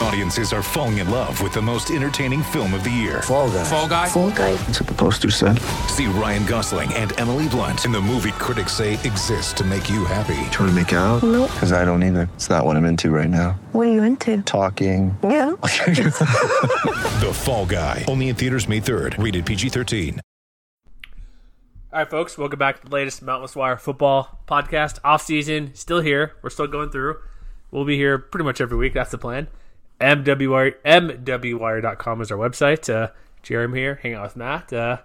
[0.00, 3.22] Audiences are falling in love with the most entertaining film of the year.
[3.22, 3.64] Fall guy.
[3.64, 4.08] Fall guy.
[4.08, 4.52] Fall guy.
[4.54, 5.58] That's what the poster said.
[5.88, 10.04] See Ryan Gosling and Emily Blunt in the movie critics say exists to make you
[10.04, 10.36] happy.
[10.50, 11.22] Trying to make it out?
[11.22, 11.50] Nope.
[11.50, 12.28] Because I don't either.
[12.34, 13.58] It's not what I'm into right now.
[13.72, 14.42] What are you into?
[14.42, 15.16] Talking.
[15.22, 15.54] Yeah.
[17.16, 18.04] The Fall Guy.
[18.08, 19.22] Only in theaters May 3rd.
[19.22, 20.20] Rated PG-13.
[21.92, 24.98] All right, folks, welcome back to the latest Mountain Wire football podcast.
[25.02, 26.34] Off season, still here.
[26.42, 27.16] We're still going through.
[27.70, 28.92] We'll be here pretty much every week.
[28.92, 29.48] That's the plan.
[30.00, 32.92] MWWire, MWWire.com is our website.
[32.92, 33.10] Uh,
[33.42, 34.72] Jeremy here, hanging out with Matt.
[34.72, 34.98] Uh,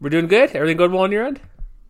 [0.00, 0.50] we're doing good.
[0.50, 1.40] Everything going well on your end?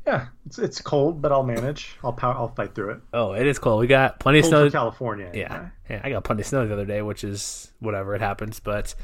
[0.07, 1.97] Yeah, it's it's cold, but I'll manage.
[2.05, 3.01] I'll power, I'll fight through it.
[3.15, 3.81] Oh, it is cold.
[3.81, 4.67] We got plenty of snow.
[4.67, 5.31] for California.
[5.33, 5.71] Yeah.
[5.89, 8.15] yeah, I got plenty of snow the other day, which is whatever.
[8.15, 8.95] It happens, but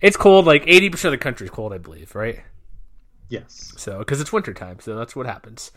[0.00, 0.46] it's cold.
[0.46, 2.12] Like eighty percent of the country is cold, I believe.
[2.16, 2.42] Right?
[3.28, 3.72] Yes.
[3.76, 5.70] So, because it's winter time, so that's what happens.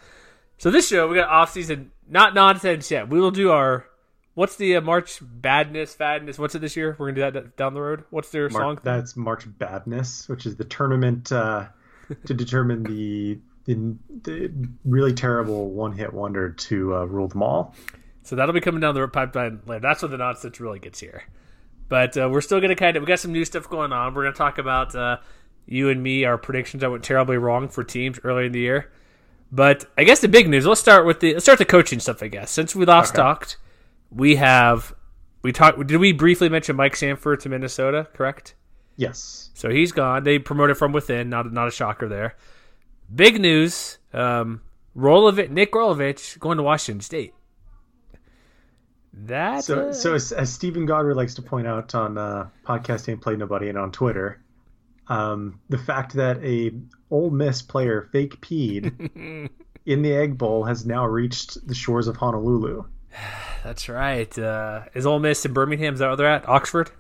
[0.58, 3.08] So this show we got off season, not nonsense yet.
[3.08, 3.86] We will do our
[4.34, 6.40] what's the uh, March badness, fadness.
[6.40, 6.96] What's it this year?
[6.98, 8.04] We're gonna do that down the road.
[8.10, 8.80] What's their song?
[8.84, 11.68] that's March Badness, which is the tournament uh,
[12.26, 14.52] to determine the, the the
[14.86, 17.76] really terrible one hit wonder to uh, rule them all.
[18.24, 19.82] So that'll be coming down the pipeline later.
[19.82, 21.24] That's when the nonsense really gets here.
[21.90, 24.14] But uh, we're still gonna kind of we got some new stuff going on.
[24.14, 25.18] We're gonna talk about uh,
[25.66, 28.92] you and me, our predictions that went terribly wrong for teams early in the year.
[29.52, 30.66] But I guess the big news.
[30.66, 32.24] Let's start with the let's start the coaching stuff.
[32.24, 33.58] I guess since we last talked,
[34.12, 34.94] we have
[35.42, 35.86] we talked.
[35.88, 38.08] Did we briefly mention Mike Sanford to Minnesota?
[38.14, 38.56] Correct.
[38.96, 39.50] Yes.
[39.54, 40.24] So he's gone.
[40.24, 41.30] They promoted from within.
[41.30, 42.36] Not not a shocker there.
[43.14, 43.98] Big news.
[44.14, 44.62] Um,
[44.96, 47.34] Rolovich, Nick Rolovich going to Washington State.
[49.14, 53.22] That So so as, as Steven Godfrey likes to point out on uh, podcast Ain't
[53.22, 54.42] Play Nobody and on Twitter,
[55.08, 56.72] um, the fact that a
[57.10, 59.50] Ole Miss player fake peed
[59.86, 62.86] in the Egg Bowl has now reached the shores of Honolulu.
[63.64, 64.38] that's right.
[64.38, 65.94] Uh, is Ole Miss in Birmingham?
[65.94, 66.48] Is that where they're at?
[66.48, 66.92] Oxford?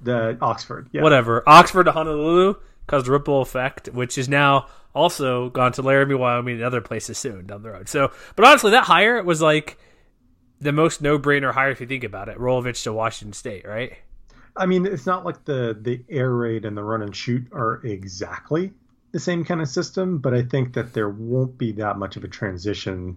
[0.00, 0.88] The Oxford.
[0.92, 1.02] Yeah.
[1.02, 1.42] Whatever.
[1.46, 2.54] Oxford to Honolulu
[2.86, 7.18] caused a ripple effect, which is now also gone to Laramie, Wyoming, and other places
[7.18, 7.88] soon down the road.
[7.88, 9.78] So, but honestly, that hire was like
[10.60, 12.38] the most no-brainer hire if you think about it.
[12.38, 13.92] Rolovich to Washington State, right?
[14.56, 17.80] I mean, it's not like the the air raid and the run and shoot are
[17.84, 18.72] exactly
[19.12, 22.24] the same kind of system, but I think that there won't be that much of
[22.24, 23.16] a transition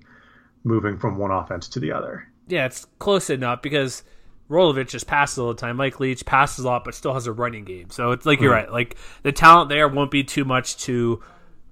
[0.64, 2.28] moving from one offense to the other.
[2.48, 4.04] Yeah, it's close enough because
[4.50, 5.78] Rolovich just passes all the time.
[5.78, 7.90] Mike Leach passes a lot, but still has a running game.
[7.90, 8.66] So it's like you're hmm.
[8.66, 8.72] right.
[8.72, 11.24] Like the talent there won't be too much to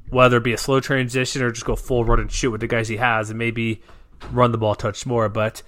[0.10, 2.68] whether it be a slow transition or just go full run and shoot with the
[2.68, 3.82] guys he has, and maybe
[4.32, 5.30] run the ball a touch more.
[5.30, 5.62] But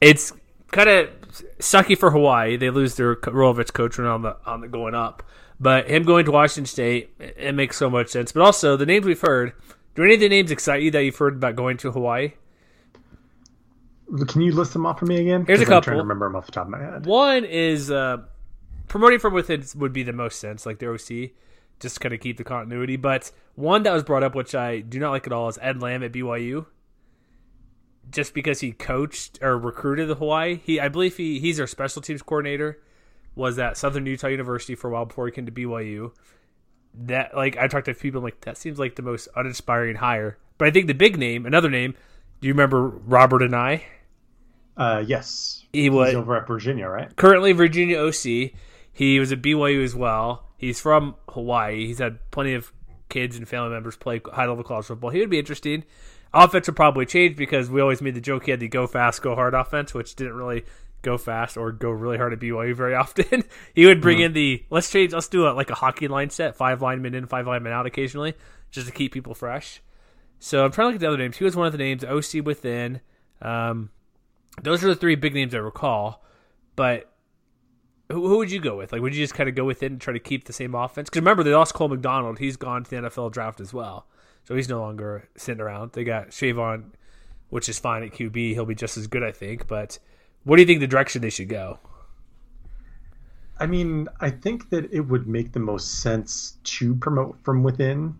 [0.00, 0.32] it's
[0.70, 1.10] kind of
[1.58, 2.56] sucky for Hawaii.
[2.56, 5.22] They lose their Rolovich coach when on the on the going up.
[5.60, 8.32] But him going to Washington State, it makes so much sense.
[8.32, 9.52] But also the names we've heard.
[9.94, 12.32] Do any of the names excite you that you've heard about going to Hawaii?
[14.28, 15.44] Can you list them off for me again?
[15.44, 17.06] Here's a 'Cause I'm trying to remember them off the top of my head.
[17.06, 18.18] One is uh,
[18.88, 21.32] promoting from within would be the most sense, like the OC,
[21.80, 22.96] just kind of keep the continuity.
[22.96, 25.82] But one that was brought up, which I do not like at all, is Ed
[25.82, 26.66] Lamb at BYU.
[28.10, 32.02] Just because he coached or recruited the Hawaii, he I believe he he's their special
[32.02, 32.80] teams coordinator.
[33.34, 36.12] Was at Southern Utah University for a while before he came to BYU.
[36.94, 40.38] That like I talked to people I'm like that seems like the most uninspiring hire.
[40.58, 41.94] But I think the big name, another name.
[42.40, 43.82] Do you remember Robert Anae?
[44.76, 47.14] Uh, yes, He was he's over at Virginia, right?
[47.16, 48.52] currently Virginia OC.
[48.92, 50.46] He was at BYU as well.
[50.56, 51.86] He's from Hawaii.
[51.86, 52.72] He's had plenty of
[53.08, 55.10] kids and family members play high level college football.
[55.10, 55.84] He would be interesting.
[56.32, 59.22] Offense would probably change because we always made the joke he had the go fast,
[59.22, 60.64] go hard offense, which didn't really
[61.02, 63.44] go fast or go really hard at BYU very often.
[63.74, 66.56] he would bring in the let's change, let's do a like a hockey line set,
[66.56, 68.34] five linemen in, five linemen out occasionally,
[68.72, 69.80] just to keep people fresh.
[70.40, 71.36] So I'm trying to look at the other names.
[71.36, 72.02] He was one of the names.
[72.04, 73.00] OC within.
[73.40, 73.90] Um,
[74.62, 76.24] those are the three big names I recall.
[76.76, 77.12] But
[78.10, 78.92] who, who would you go with?
[78.92, 80.74] Like, would you just kind of go with it and try to keep the same
[80.74, 81.08] offense?
[81.08, 82.38] Because remember, they lost Cole McDonald.
[82.38, 84.06] He's gone to the NFL draft as well,
[84.44, 85.92] so he's no longer sitting around.
[85.92, 86.90] They got Chevan,
[87.50, 88.52] which is fine at QB.
[88.52, 89.66] He'll be just as good, I think.
[89.66, 89.98] But
[90.44, 91.78] what do you think the direction they should go?
[93.58, 98.16] I mean, I think that it would make the most sense to promote from within.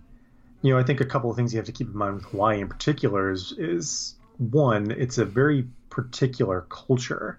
[0.63, 2.25] You know, I think a couple of things you have to keep in mind with
[2.27, 7.39] Hawaii in particular is, is one, it's a very particular culture,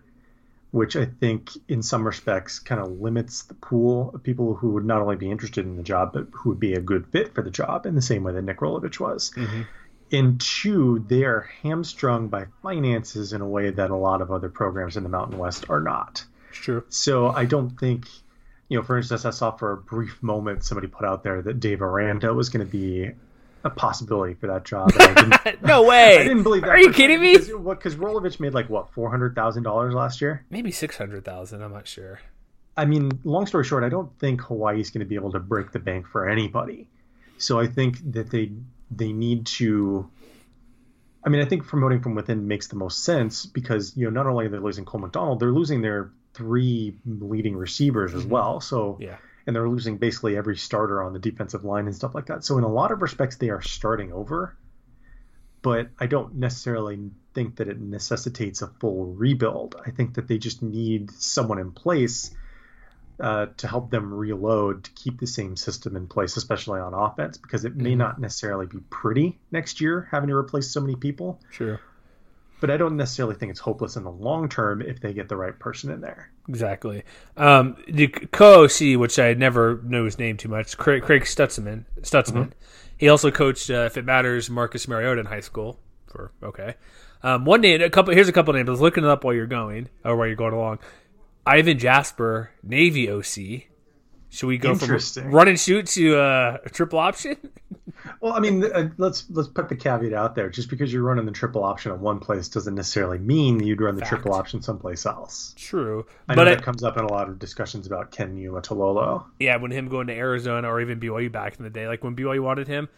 [0.72, 4.86] which I think in some respects kind of limits the pool of people who would
[4.86, 7.42] not only be interested in the job, but who would be a good fit for
[7.42, 9.32] the job in the same way that Nick Rolovich was.
[9.36, 9.62] Mm-hmm.
[10.14, 14.50] And two, they are hamstrung by finances in a way that a lot of other
[14.50, 16.24] programs in the Mountain West are not.
[16.52, 16.86] Sure.
[16.88, 18.08] So I don't think
[18.70, 21.60] you know, for instance, I saw for a brief moment somebody put out there that
[21.60, 23.12] Dave Aranda was going to be
[23.66, 24.92] a possibility for that job.
[24.98, 26.20] And I didn't, no way.
[26.20, 26.70] I didn't believe that.
[26.70, 27.34] Are you kidding me?
[27.36, 30.46] Because, Rolovich made like what four hundred thousand dollars last year.
[30.50, 31.62] Maybe six hundred thousand.
[31.62, 32.22] I'm not sure.
[32.78, 35.72] I mean, long story short, I don't think Hawaii's going to be able to break
[35.72, 36.88] the bank for anybody.
[37.38, 38.52] So I think that they
[38.92, 40.10] they need to.
[41.24, 44.30] I mean, I think promoting from within makes the most sense because you know not
[44.30, 48.32] only are they losing Cole McDonald, they're losing their three leading receivers as mm-hmm.
[48.32, 48.62] well.
[48.62, 49.18] So Yeah.
[49.46, 52.44] And they're losing basically every starter on the defensive line and stuff like that.
[52.44, 54.58] So in a lot of respects, they are starting over.
[55.62, 59.76] But I don't necessarily think that it necessitates a full rebuild.
[59.84, 62.36] I think that they just need someone in place
[63.20, 67.38] uh, to help them reload to keep the same system in place, especially on offense,
[67.38, 71.40] because it may not necessarily be pretty next year having to replace so many people.
[71.52, 71.80] Sure.
[72.62, 75.36] But I don't necessarily think it's hopeless in the long term if they get the
[75.36, 76.32] right person in there.
[76.48, 77.04] Exactly.
[77.36, 81.86] Um, the co-OC, which I never know his name too much, Craig, Craig Stutzman.
[82.02, 82.52] Stutzman.
[82.98, 85.80] He also coached, uh, if it matters, Marcus Mariota in high school.
[86.08, 86.76] For okay,
[87.24, 88.14] um, one name, a couple.
[88.14, 88.70] Here's a couple names.
[88.70, 90.80] I was looking it up while you're going or while you're going along.
[91.46, 93.68] Ivan Jasper, Navy OC.
[94.36, 95.00] Should we go from
[95.32, 97.38] run and shoot to uh, a triple option?
[98.22, 100.50] Well, I mean, uh, let's let's put the caveat out there.
[100.50, 103.96] Just because you're running the triple option at one place doesn't necessarily mean you'd run
[103.96, 104.10] the Fact.
[104.10, 105.56] triple option someplace else.
[105.58, 108.36] True, I know but I, that comes up in a lot of discussions about Ken
[108.36, 109.26] Niumatalolo.
[109.40, 112.16] yeah, when him going to Arizona or even BYU back in the day, like when
[112.16, 112.90] BYU wanted him,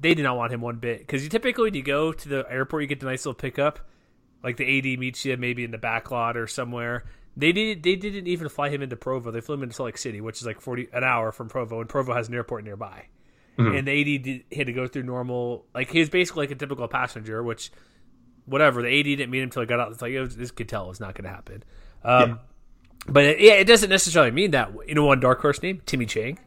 [0.00, 2.44] they did not want him one bit because you typically when you go to the
[2.50, 3.78] airport, you get the nice little pickup,
[4.42, 7.04] like the AD meets you maybe in the back lot or somewhere.
[7.36, 7.82] They did.
[7.82, 9.30] They didn't even fly him into Provo.
[9.30, 11.80] They flew him into Salt Lake City, which is like forty an hour from Provo,
[11.80, 13.06] and Provo has an airport nearby.
[13.76, 16.54] And the AD did, had to go through normal, like he was basically like a
[16.54, 17.70] typical passenger, which
[18.46, 18.80] whatever.
[18.80, 19.92] The AD didn't meet him until he got out.
[19.92, 21.62] It's like it was, this could tell it's not going to happen.
[22.02, 22.40] Um,
[23.06, 24.70] But it, yeah, it doesn't necessarily mean that.
[24.86, 26.38] You know, one dark horse name, Timmy Chang.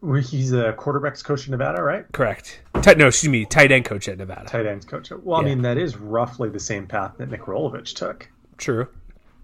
[0.00, 2.04] He's a quarterbacks coach in Nevada, right?
[2.12, 2.60] Correct.
[2.82, 4.48] Tight, no, excuse me, tight end coach at Nevada.
[4.48, 5.10] Tight ends coach.
[5.10, 8.28] Well, I mean, that is roughly the same path that Nick Rolovich took
[8.58, 8.88] True.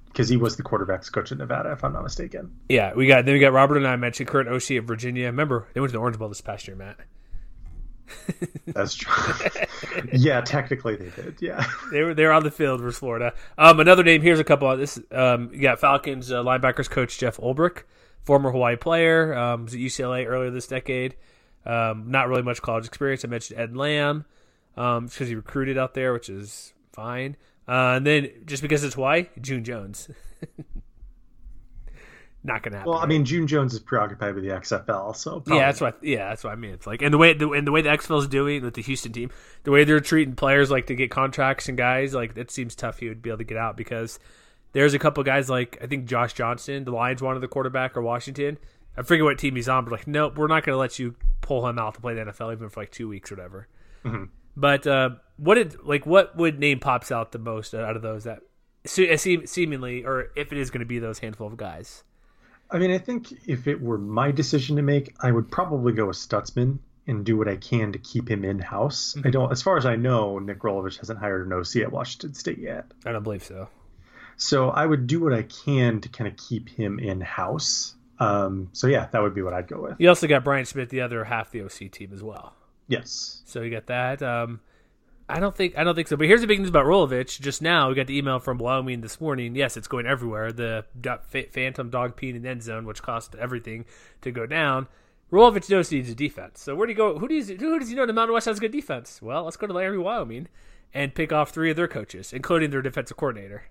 [0.09, 2.55] because he was the quarterbacks coach at Nevada, if I'm not mistaken.
[2.69, 5.27] Yeah, we got then we got Robert Anae mentioned current OC of Virginia.
[5.27, 6.99] Remember they went to the Orange Bowl this past year, Matt.
[8.67, 9.13] That's true.
[10.13, 11.37] yeah, technically they did.
[11.41, 11.65] Yeah.
[11.91, 13.33] They were they were on the field versus Florida.
[13.57, 15.01] Um, another name here's a couple of this.
[15.11, 17.85] Um, you got Falcons uh, linebackers coach Jeff Ulbrich,
[18.23, 21.17] former Hawaii player, um, was at UCLA earlier this decade.
[21.65, 23.25] Um, not really much college experience.
[23.25, 24.27] I mentioned Ed Lamb,
[24.77, 27.37] um, because he recruited out there, which is fine.
[27.67, 30.09] Uh, and then just because it's why June Jones.
[32.45, 32.93] not gonna happen.
[32.93, 35.99] Well, I mean, June Jones is preoccupied with the XFL, so probably Yeah, that's what.
[36.03, 36.73] Yeah, that's what I mean.
[36.73, 38.83] It's like, and the way the, and the way the XFL is doing with the
[38.83, 39.31] Houston team,
[39.63, 42.99] the way they're treating players like to get contracts and guys, like it seems tough
[42.99, 44.19] he would be able to get out because
[44.73, 48.03] there's a couple guys like I think Josh Johnson, the Lions wanted the quarterback or
[48.03, 48.59] Washington.
[48.97, 51.17] I forget what team he's on, but like, nope, we're not going to let you
[51.41, 53.69] pull him out to play the NFL even for like two weeks or whatever.
[54.57, 58.25] But uh, what did like what would name pops out the most out of those
[58.25, 58.41] that
[58.87, 62.05] seem, seemingly or if it is going to be those handful of guys?
[62.71, 66.07] I mean, I think if it were my decision to make, I would probably go
[66.07, 69.15] with Stutzman and do what I can to keep him in house.
[69.25, 72.35] I don't, as far as I know, Nick Rolovich hasn't hired an OC at Washington
[72.35, 72.87] State yet.
[73.05, 73.69] I don't believe so.
[74.37, 77.95] So I would do what I can to kind of keep him in house.
[78.19, 79.97] Um, so yeah, that would be what I'd go with.
[79.99, 82.55] You also got Brian Smith, the other half the OC team as well.
[82.87, 83.43] Yes.
[83.47, 84.23] So you got that.
[84.23, 84.61] Um,
[85.29, 86.17] I don't think I don't think so.
[86.17, 87.41] But here's the big news about Rolovich.
[87.41, 89.57] Just now, we got the email from Wyoming this morning.
[89.57, 90.53] Yes, it's going everywhere.
[90.53, 90.85] The
[91.51, 93.87] phantom dog peeing in the end zone, which cost everything
[94.21, 94.87] to go down.
[95.33, 96.61] Rolovich knows he needs a defense.
[96.61, 97.19] So where do you go?
[97.19, 99.23] Who does who does he know the Mountain West has a good defense?
[99.23, 100.49] Well, let's go to Laramie, Wyoming,
[100.93, 103.65] and pick off three of their coaches, including their defensive coordinator.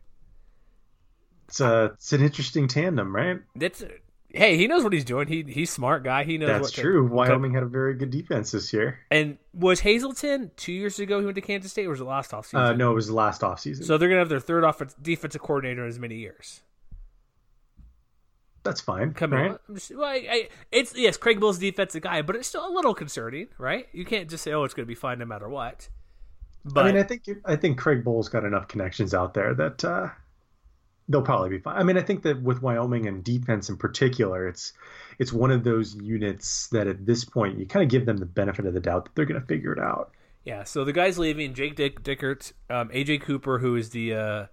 [1.47, 3.39] It's a, it's an interesting tandem, right?
[3.55, 3.83] That's
[4.33, 5.27] hey, he knows what he's doing.
[5.27, 6.23] He he's smart guy.
[6.23, 7.07] He knows That's what to- true.
[7.07, 8.99] Wyoming had a very good defense this year.
[9.11, 11.19] And was Hazelton two years ago?
[11.19, 12.55] He went to Kansas State, or was it last offseason?
[12.55, 13.85] Uh, no, it was the last offseason.
[13.85, 16.61] So they're gonna have their third offense defensive coordinator in as many years.
[18.63, 19.13] that's fine.
[19.13, 19.57] Come right?
[19.73, 22.93] just, well, I, I, it's yes, Craig Bohl's defensive guy, but it's still a little
[22.93, 23.87] concerning, right?
[23.91, 25.89] You can't just say, "Oh, it's going to be fine no matter what."
[26.65, 29.83] But I mean, I think I think Craig Bohl's got enough connections out there that
[29.83, 30.09] uh,
[31.10, 31.77] they'll probably be fine.
[31.77, 34.74] I mean, I think that with Wyoming and defense in particular, it's
[35.19, 38.25] it's one of those units that at this point you kind of give them the
[38.25, 40.12] benefit of the doubt that they're going to figure it out.
[40.45, 44.45] yeah, so the guys leaving: Jake Dick, Dickert, um, AJ Cooper, who is the uh,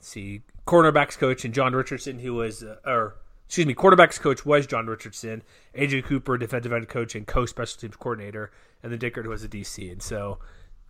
[0.00, 4.66] see cornerbacks coach, and John Richardson, who was uh, or excuse me, quarterbacks coach was
[4.66, 5.42] John Richardson,
[5.76, 8.50] AJ Cooper, defensive end coach and co-special teams coordinator,
[8.82, 10.38] and then Dickert, who was a DC, and so.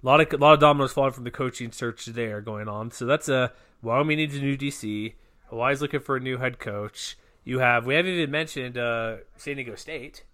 [0.05, 2.91] A lot of a lot of dominoes falling from the coaching search there going on.
[2.91, 5.15] So that's a Wyoming needs a new DC.
[5.47, 7.17] Hawaii's looking for a new head coach.
[7.43, 10.25] You have we haven't even mentioned uh, San Diego State,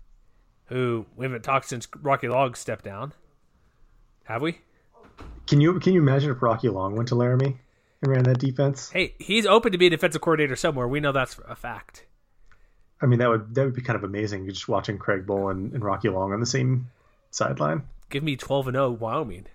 [0.67, 3.13] who we haven't talked since Rocky Long stepped down.
[4.25, 4.59] Have we?
[5.47, 7.57] Can you can you imagine if Rocky Long went to Laramie
[8.03, 8.91] and ran that defense?
[8.91, 10.89] Hey, he's open to be a defensive coordinator somewhere.
[10.89, 12.07] We know that's a fact.
[13.01, 14.49] I mean, that would that would be kind of amazing.
[14.49, 16.91] Just watching Craig Bohl and, and Rocky Long on the same
[17.31, 17.85] sideline.
[18.09, 19.47] Give me twelve and zero Wyoming.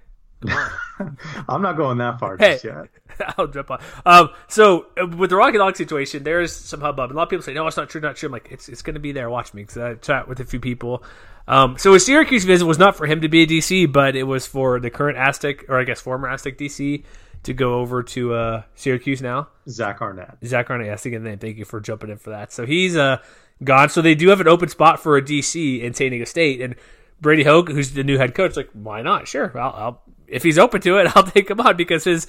[1.49, 2.53] I'm not going that far Hey.
[2.53, 2.87] just yet.
[3.37, 3.81] I'll jump on.
[4.05, 7.11] Um, so uh, with the Rocky Long situation, there's some hubbub.
[7.11, 8.81] A lot of people say, "No, it's not true, not true." I'm like, "It's it's
[8.81, 9.29] going to be there.
[9.29, 11.03] Watch me." Because I chat with a few people.
[11.47, 14.23] Um, so his Syracuse visit was not for him to be a DC, but it
[14.23, 17.03] was for the current Aztec, or I guess former Aztec DC,
[17.43, 19.49] to go over to uh, Syracuse now.
[19.69, 20.37] Zach Arnett.
[20.43, 21.37] Zach Arnett, yes, again.
[21.37, 22.51] Thank you for jumping in for that.
[22.51, 23.17] So he's uh,
[23.63, 23.89] gone.
[23.89, 26.75] So they do have an open spot for a DC in San Diego State, and
[27.21, 29.27] Brady Hoke, who's the new head coach, like, why not?
[29.27, 32.27] Sure, I'll, I'll if he's open to it, I'll take him on because his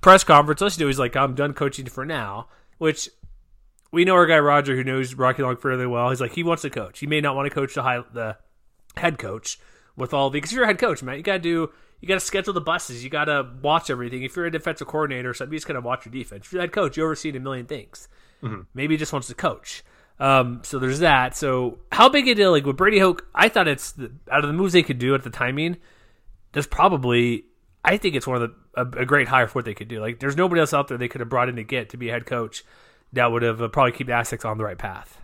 [0.00, 3.08] press conference, listen to, he's like, I'm done coaching for now, which
[3.90, 6.10] we know our guy Roger, who knows Rocky Long fairly well.
[6.10, 6.98] He's like, he wants to coach.
[6.98, 8.36] He may not want to coach the high, the
[8.96, 9.58] head coach
[9.96, 11.16] with all the because you're a head coach, man.
[11.16, 14.22] You gotta do you gotta schedule the buses, you gotta watch everything.
[14.22, 16.46] If you're a defensive coordinator or something, you just gotta watch your defense.
[16.46, 18.08] If you're a head coach, you oversee a million things.
[18.74, 19.82] Maybe he just wants to coach.
[20.20, 21.36] Um, so there's that.
[21.36, 23.26] So how big a deal like with Brady Hoke?
[23.34, 25.76] I thought it's the, out of the moves they could do at the timing.
[26.52, 27.44] There's probably
[27.84, 30.00] I think it's one of the a, a great hire for what they could do.
[30.00, 32.08] Like there's nobody else out there they could have brought in to get to be
[32.08, 32.64] a head coach
[33.12, 35.20] that would have uh, probably keep the Aztecs on the right path.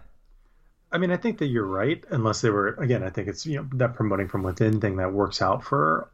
[0.91, 2.03] I mean, I think that you're right.
[2.11, 5.13] Unless they were again, I think it's you know that promoting from within thing that
[5.13, 6.09] works out for.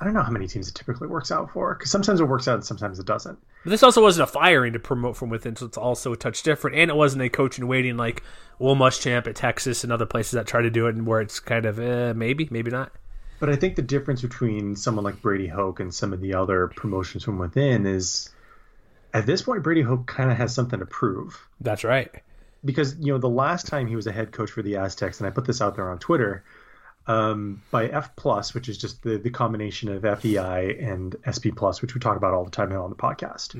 [0.00, 2.46] I don't know how many teams it typically works out for because sometimes it works
[2.46, 3.36] out and sometimes it doesn't.
[3.64, 6.42] But this also wasn't a firing to promote from within, so it's also a touch
[6.44, 6.76] different.
[6.76, 8.22] And it wasn't a coach in waiting like
[8.60, 11.40] Will Muschamp at Texas and other places that try to do it, and where it's
[11.40, 12.92] kind of eh, maybe, maybe not.
[13.40, 16.68] But I think the difference between someone like Brady Hoke and some of the other
[16.68, 18.30] promotions from within is
[19.14, 21.46] at this point Brady Hoke kind of has something to prove.
[21.60, 22.10] That's right.
[22.64, 25.26] because you know the last time he was a head coach for the Aztecs, and
[25.26, 26.42] I put this out there on Twitter,
[27.06, 31.80] um, by F plus, which is just the the combination of FEI and SP plus,
[31.80, 33.54] which we talk about all the time now on the podcast.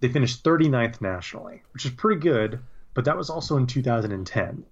[0.00, 2.60] They finished 39th nationally, which is pretty good,
[2.94, 4.64] but that was also in 2010.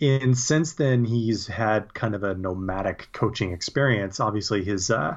[0.00, 4.18] And since then, he's had kind of a nomadic coaching experience.
[4.18, 5.16] Obviously, his uh,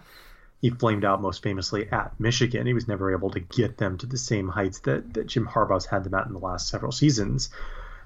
[0.61, 2.65] he flamed out most famously at Michigan.
[2.67, 5.85] He was never able to get them to the same heights that, that Jim Harbaugh's
[5.85, 7.49] had them at in the last several seasons.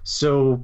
[0.04, 0.64] So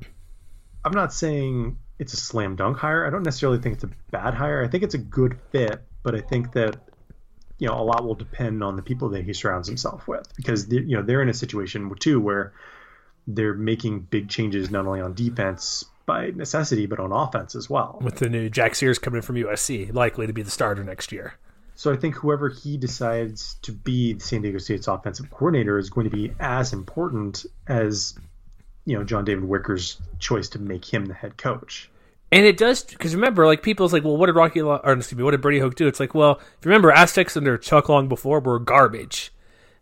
[0.83, 3.05] I'm not saying it's a slam dunk hire.
[3.05, 4.63] I don't necessarily think it's a bad hire.
[4.63, 6.77] I think it's a good fit, but I think that
[7.57, 10.69] you know a lot will depend on the people that he surrounds himself with because
[10.69, 12.53] you know they're in a situation too where
[13.27, 17.99] they're making big changes not only on defense by necessity but on offense as well.
[18.01, 21.35] With the new Jack Sears coming from USC, likely to be the starter next year.
[21.75, 25.89] So I think whoever he decides to be the San Diego State's offensive coordinator is
[25.89, 28.17] going to be as important as
[28.85, 31.89] you know John David Wicker's choice to make him the head coach.
[32.31, 35.23] And it does because remember, like people's like, well, what did Rocky or excuse me,
[35.23, 35.87] what did Brady Hoke do?
[35.87, 39.31] It's like, well, if you remember, Aztecs under Chuck Long before were garbage.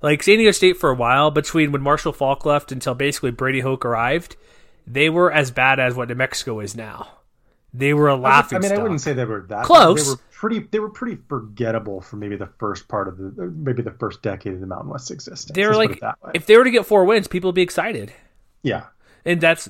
[0.02, 3.62] Like San Diego State for a while, between when Marshall Faulk left until basically Brady
[3.62, 4.36] Hoke arrived,
[4.86, 7.08] they were as bad as what New Mexico is now.
[7.74, 10.04] They were a laughing I mean, I wouldn't say they were that Close.
[10.04, 10.60] They were pretty.
[10.60, 14.54] They were pretty forgettable for maybe the first part of the maybe the first decade
[14.54, 15.56] of the Mountain West existence.
[15.56, 16.32] they were Let's like, that way.
[16.36, 18.14] if they were to get four wins, people would be excited.
[18.62, 18.86] yeah,
[19.26, 19.70] and that's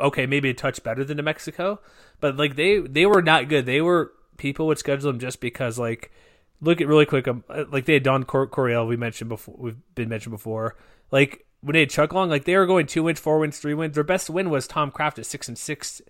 [0.00, 1.80] okay, maybe a touch better than New Mexico,
[2.20, 3.66] but like they they were not good.
[3.66, 6.12] They were people would schedule them just because like
[6.60, 9.54] look at really quick um, uh, like they had Don Cor- Coryell we mentioned before
[9.58, 10.76] we've been mentioned before
[11.10, 13.74] like when they had Chuck Long like they were going two wins, four wins, three
[13.74, 13.94] wins.
[13.94, 16.02] Their best win was Tom Craft at six and six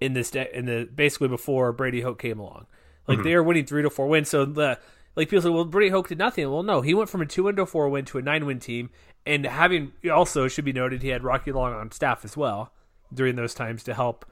[0.00, 2.66] in this de- in the basically before Brady Hoke came along.
[3.06, 3.24] Like mhm.
[3.24, 4.28] they were winning three to four wins.
[4.28, 4.78] So the
[5.16, 6.50] like people say, well, Brady Hoke did nothing.
[6.50, 8.58] Well, no, he went from a two win to four win to a nine win
[8.58, 8.90] team,
[9.26, 12.72] and having also it should be noted he had Rocky Long on staff as well
[13.12, 14.24] during those times to help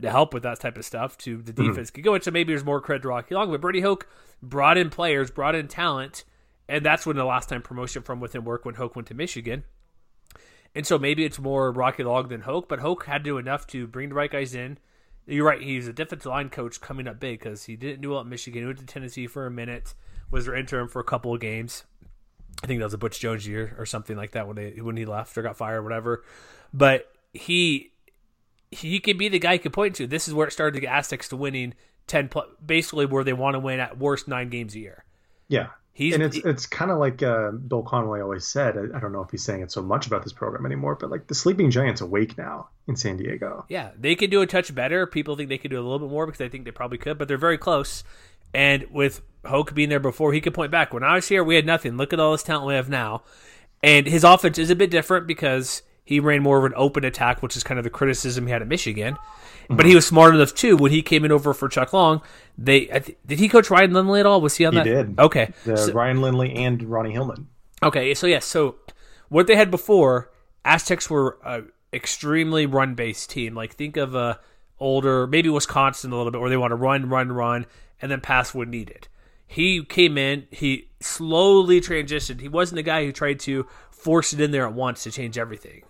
[0.00, 1.68] to help with that type of stuff to the mhm.
[1.68, 2.14] defense could go.
[2.14, 4.08] And so maybe there's more credit to Rocky Long, but Brady Hoke
[4.42, 6.24] brought in players, brought in talent,
[6.68, 9.64] and that's when the last time promotion from within worked when Hoke went to Michigan.
[10.74, 13.66] And so maybe it's more Rocky Long than Hoke, but Hoke had to do enough
[13.68, 14.78] to bring the right guys in.
[15.26, 18.20] You're right; he's a defensive line coach coming up big because he didn't do well
[18.20, 18.62] at Michigan.
[18.62, 19.94] He went to Tennessee for a minute,
[20.30, 21.84] was their interim for a couple of games.
[22.62, 24.96] I think that was a Butch Jones year or something like that when they when
[24.96, 26.24] he left or got fired or whatever.
[26.72, 27.92] But he
[28.70, 30.06] he could be the guy you could point to.
[30.06, 31.74] This is where it started to get Aztecs to winning
[32.06, 35.04] ten, pl- basically where they want to win at worst nine games a year.
[35.48, 35.68] yeah.
[35.96, 38.76] He's and it's it's kind of like uh, Bill Conway always said.
[38.76, 41.10] I, I don't know if he's saying it so much about this program anymore, but
[41.10, 43.64] like the sleeping giants awake now in San Diego.
[43.70, 45.06] Yeah, they could do a touch better.
[45.06, 47.16] People think they could do a little bit more because they think they probably could,
[47.16, 48.04] but they're very close.
[48.52, 50.92] And with Hoke being there before, he could point back.
[50.92, 51.96] When I was here, we had nothing.
[51.96, 53.22] Look at all this talent we have now.
[53.82, 57.42] And his offense is a bit different because he ran more of an open attack,
[57.42, 59.18] which is kind of the criticism he had at Michigan.
[59.68, 59.88] But mm-hmm.
[59.88, 62.22] he was smart enough too when he came in over for Chuck Long.
[62.56, 62.86] They
[63.26, 64.40] did he coach Ryan Lindley at all?
[64.40, 64.84] Was he on He that?
[64.84, 65.18] did.
[65.18, 65.52] Okay.
[65.64, 67.48] The So- Ryan Lindley and Ronnie Hillman.
[67.82, 68.76] Okay, so yes, so
[69.28, 70.30] what they had before,
[70.64, 73.54] Aztecs were a extremely run based team.
[73.54, 74.40] Like think of a
[74.78, 77.66] older, maybe Wisconsin a little bit, where they want to run, run, run,
[78.00, 79.08] and then pass when needed.
[79.46, 82.40] He came in, he slowly transitioned.
[82.40, 85.38] He wasn't a guy who tried to force it in there at once to change
[85.38, 85.82] everything.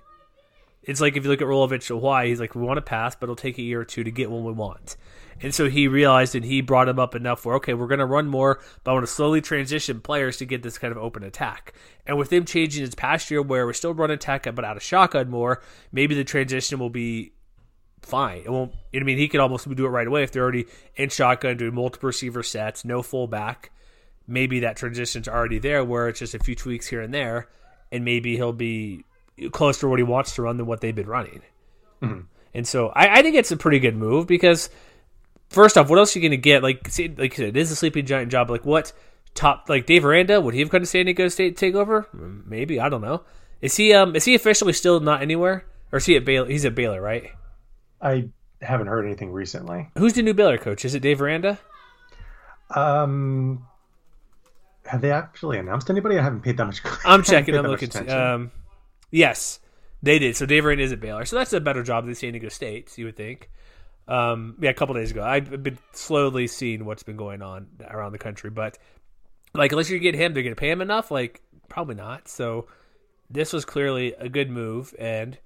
[0.86, 3.14] It's like if you look at Rolovich at Hawaii, he's like, we want to pass,
[3.16, 4.96] but it'll take a year or two to get what we want.
[5.42, 8.06] And so he realized and he brought him up enough where, okay, we're going to
[8.06, 11.24] run more, but I want to slowly transition players to get this kind of open
[11.24, 11.74] attack.
[12.06, 14.82] And with him changing his past year where we're still running attack, but out of
[14.82, 15.60] shotgun more,
[15.92, 17.32] maybe the transition will be
[18.00, 18.42] fine.
[18.44, 21.10] It won't, I mean, he could almost do it right away if they're already in
[21.10, 23.72] shotgun doing multiple receiver sets, no fullback.
[24.26, 27.48] Maybe that transition's already there where it's just a few tweaks here and there,
[27.92, 29.04] and maybe he'll be
[29.52, 31.42] closer to what he wants to run than what they've been running.
[32.54, 34.70] And so I, I think it's a pretty good move because
[35.50, 36.62] first off, what else are you going to get?
[36.62, 38.50] Like, see, like you said, it is a sleeping giant job.
[38.50, 38.92] Like, what
[39.34, 39.68] top?
[39.68, 42.08] Like Dave Aranda would he have come to San Diego State to take over?
[42.12, 43.22] Maybe I don't know.
[43.60, 46.48] Is he um is he officially still not anywhere or is he at Baylor?
[46.48, 47.30] He's at Baylor, right?
[48.00, 48.28] I
[48.60, 49.90] haven't heard anything recently.
[49.96, 50.84] Who's the new Baylor coach?
[50.84, 51.58] Is it Dave Aranda?
[52.74, 53.66] Um,
[54.84, 56.18] have they actually announced anybody?
[56.18, 56.80] I haven't paid that much.
[57.04, 57.54] I'm checking.
[57.54, 58.10] I'm looking.
[58.10, 58.50] Um,
[59.10, 59.60] yes,
[60.02, 60.36] they did.
[60.36, 61.24] So Dave Aranda is at Baylor.
[61.24, 62.96] So that's a better job than San Diego State.
[62.96, 63.50] You would think.
[64.08, 68.12] Um, yeah, a couple days ago, I've been slowly seeing what's been going on around
[68.12, 68.78] the country, but
[69.52, 71.10] like unless you get him, they're going to pay him enough.
[71.10, 72.28] Like probably not.
[72.28, 72.66] So
[73.30, 74.94] this was clearly a good move.
[74.98, 75.38] And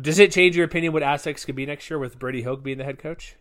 [0.00, 2.78] does it change your opinion what Aztecs could be next year with Brady Hoke being
[2.78, 3.36] the head coach?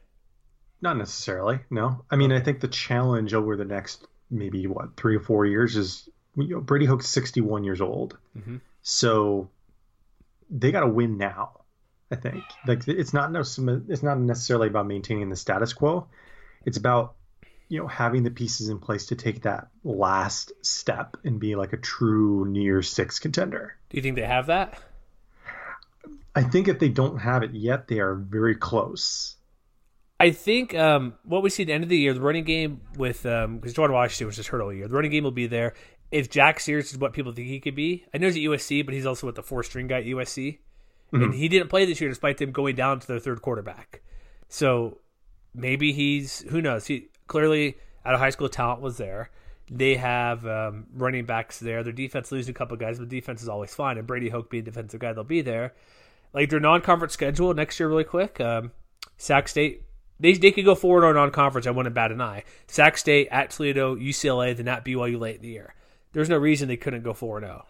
[0.82, 1.60] Not necessarily.
[1.70, 5.46] No, I mean I think the challenge over the next maybe what three or four
[5.46, 8.58] years is you know, Brady Hoke's 61 years old, Mm-hmm.
[8.82, 9.50] so
[10.50, 11.62] they got to win now.
[12.12, 16.08] I think like it's not no it's not necessarily about maintaining the status quo.
[16.66, 17.16] It's about
[17.70, 21.72] you know having the pieces in place to take that last step and be like
[21.72, 23.77] a true near six contender.
[23.90, 24.77] Do you think they have that?
[26.36, 29.36] I think if they don't have it yet, they are very close.
[30.20, 32.82] I think um, what we see at the end of the year, the running game
[32.98, 34.88] with because Jordan Washington was just hurt all year.
[34.88, 35.74] The running game will be there.
[36.12, 38.86] If Jack Sears is what people think he could be, I know he's at USC,
[38.86, 40.60] but he's also with the four string guy at USC,
[41.14, 44.02] and he didn't play this year despite them going down to their third quarterback.
[44.50, 45.00] So
[45.54, 46.88] maybe he's who knows.
[46.88, 49.30] He clearly out of high school talent was there.
[49.70, 51.84] They have um, running backs there.
[51.84, 53.98] Their defense losing a couple guys, but defense is always fine.
[53.98, 55.74] And Brady Hoke being defensive guy, they'll be there.
[56.34, 58.40] Like their non-conference schedule next year, really quick.
[58.42, 58.72] Um,
[59.18, 59.84] Sac State
[60.20, 61.68] they they could go forward on non-conference.
[61.68, 62.44] I wouldn't bat an eye.
[62.68, 65.74] Sac State at Toledo, UCLA, then at BYU late in the year.
[66.14, 67.66] There's no reason they couldn't go four zero.
[67.66, 67.68] Oh.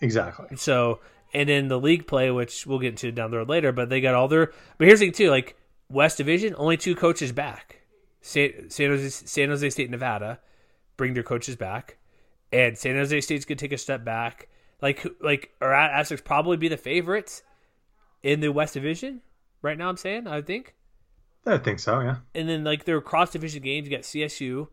[0.00, 0.56] Exactly.
[0.56, 1.00] So
[1.32, 4.00] and then the league play, which we'll get into down the road later, but they
[4.00, 4.52] got all their.
[4.78, 5.56] But here's the thing too: like
[5.90, 7.82] West Division, only two coaches back.
[8.20, 10.40] San, San Jose, San Jose State, Nevada,
[10.96, 11.98] bring their coaches back,
[12.52, 14.48] and San Jose State's gonna take a step back.
[14.82, 17.42] Like like or Aztecs probably be the favorites
[18.22, 19.22] in the West Division
[19.62, 19.88] right now.
[19.88, 20.74] I'm saying I think.
[21.46, 22.00] I think so.
[22.00, 22.16] Yeah.
[22.34, 24.66] and then like their cross division games, you got CSU,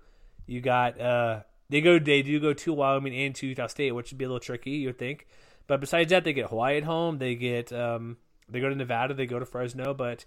[0.46, 4.12] you got uh they go they do go to Wyoming and to Utah State, which
[4.12, 5.28] would be a little tricky, you would think.
[5.68, 8.18] But besides that, they get Hawaii at home, they get um
[8.50, 10.26] they go to Nevada, they go to Fresno, but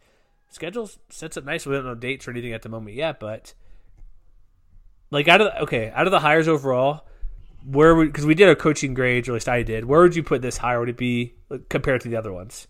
[0.48, 1.66] schedule sets up nice.
[1.66, 3.54] We don't know dates or anything at the moment yet, but
[5.10, 7.06] like out of the, okay, out of the hires overall,
[7.64, 9.84] where would because we did our coaching grades, or at least I did.
[9.84, 10.80] Where would you put this hire?
[10.80, 11.34] Would it be
[11.68, 12.66] compared to the other ones?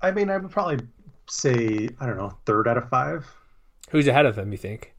[0.00, 0.86] I mean, I would probably
[1.28, 3.26] say I don't know, third out of five.
[3.90, 4.52] Who's ahead of them?
[4.52, 4.94] You think?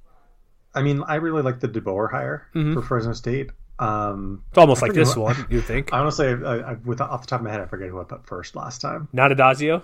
[0.75, 3.49] I mean, I really like the DeBoer hire for Fresno State.
[3.79, 5.47] Um, It's almost I like this what- one.
[5.49, 5.89] You think?
[5.93, 8.25] honestly, I, I, with off the top of my head, I forget who I put
[8.27, 9.07] first last time.
[9.13, 9.83] Not Addazio.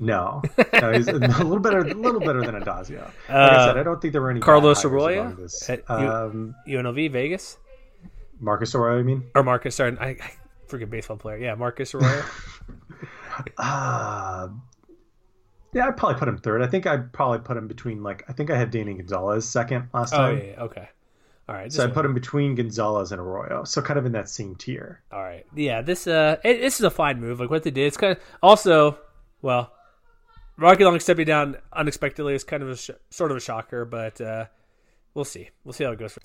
[0.00, 0.42] No,
[0.80, 3.02] no he's a little better, a little better than Addazio.
[3.28, 5.70] Like I said, I don't think there were any Carlos Arroyo this.
[5.70, 7.58] At Um, UNLV Vegas
[8.40, 9.24] Marcus Arroyo, I mean.
[9.36, 9.76] or Marcus.
[9.76, 10.18] Sorry, I, I
[10.66, 11.36] forget baseball player.
[11.38, 12.24] Yeah, Marcus Arroyo.
[13.58, 14.48] Uh,
[15.74, 16.62] yeah, I'd probably put him third.
[16.62, 19.88] I think I'd probably put him between like I think I had Danny Gonzales second
[19.92, 20.38] last oh time.
[20.38, 20.88] yeah, yeah, okay.
[21.48, 21.70] All right.
[21.70, 25.02] So I put him between Gonzalez and Arroyo, so kind of in that same tier.
[25.12, 25.44] All right.
[25.54, 27.40] Yeah, this uh, it, this is a fine move.
[27.40, 27.86] Like what they did.
[27.86, 28.98] It's kind of also
[29.42, 29.72] well,
[30.56, 34.20] Rocky Long stepping down unexpectedly is kind of a sh- sort of a shocker, but
[34.20, 34.46] uh,
[35.12, 35.50] we'll see.
[35.64, 36.18] We'll see how it goes.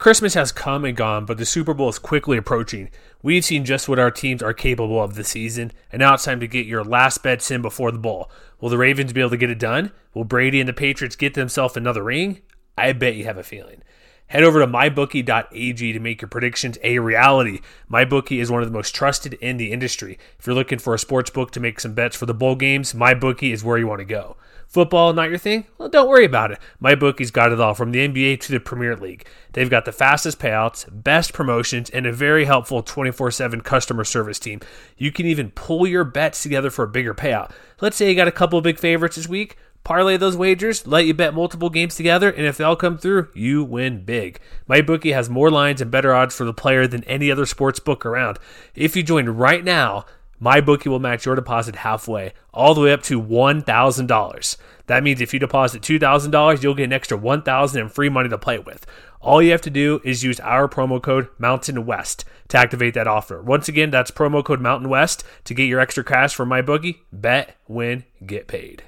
[0.00, 2.88] Christmas has come and gone, but the Super Bowl is quickly approaching.
[3.22, 6.40] We've seen just what our teams are capable of this season, and now it's time
[6.40, 8.30] to get your last bets in before the bowl.
[8.62, 9.92] Will the Ravens be able to get it done?
[10.14, 12.40] Will Brady and the Patriots get themselves another ring?
[12.78, 13.82] I bet you have a feeling.
[14.28, 17.60] Head over to mybookie.ag to make your predictions a reality.
[17.90, 20.18] MyBookie is one of the most trusted in the industry.
[20.38, 22.94] If you're looking for a sports book to make some bets for the bowl games,
[22.94, 24.38] MyBookie is where you want to go.
[24.70, 25.66] Football not your thing?
[25.78, 26.60] Well, don't worry about it.
[26.80, 29.26] MyBookie's got it all from the NBA to the Premier League.
[29.52, 34.38] They've got the fastest payouts, best promotions, and a very helpful 24 7 customer service
[34.38, 34.60] team.
[34.96, 37.50] You can even pull your bets together for a bigger payout.
[37.80, 41.06] Let's say you got a couple of big favorites this week parlay those wagers, let
[41.06, 44.38] you bet multiple games together, and if they all come through, you win big.
[44.68, 48.04] MyBookie has more lines and better odds for the player than any other sports book
[48.04, 48.38] around.
[48.74, 50.04] If you join right now,
[50.42, 54.56] MyBookie will match your deposit halfway, all the way up to $1,000.
[54.86, 58.38] That means if you deposit $2,000, you'll get an extra $1,000 in free money to
[58.38, 58.86] play with.
[59.20, 63.06] All you have to do is use our promo code Mountain West to activate that
[63.06, 63.42] offer.
[63.42, 67.00] Once again, that's promo code Mountain West to get your extra cash from MyBookie.
[67.12, 68.82] Bet, win, get paid.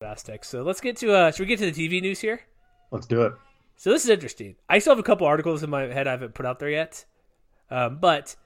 [0.00, 0.44] Fantastic.
[0.44, 2.40] So let's get to uh should we get to the TV news here?
[2.90, 3.32] Let's do it.
[3.76, 4.56] So this is interesting.
[4.68, 7.04] I still have a couple articles in my head I haven't put out there yet.
[7.70, 8.36] Um, but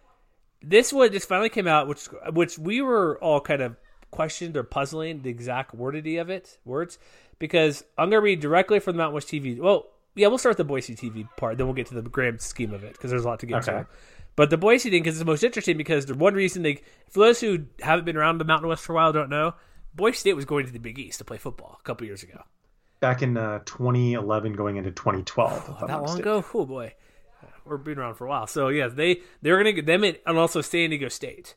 [0.69, 3.77] this one just finally came out, which which we were all kind of
[4.11, 6.99] questioned or puzzling the exact wordity of it, words,
[7.39, 9.59] because I'm gonna read directly from the Mountain West TV.
[9.59, 12.41] Well, yeah, we'll start with the Boise TV part, then we'll get to the grand
[12.41, 13.79] scheme of it because there's a lot to get Okay.
[13.81, 13.87] to.
[14.35, 17.21] But the Boise thing, because it's the most interesting, because the one reason they, for
[17.21, 19.55] those who haven't been around the Mountain West for a while, don't know,
[19.95, 22.43] Boise State was going to the Big East to play football a couple years ago.
[23.01, 25.69] Back in uh, 2011, going into 2012.
[25.71, 26.45] if I'm that long ago?
[26.55, 26.95] Oh boy,
[27.67, 28.47] we're been around for a while.
[28.47, 31.55] So yeah, they they're gonna get them in, and also San Diego State.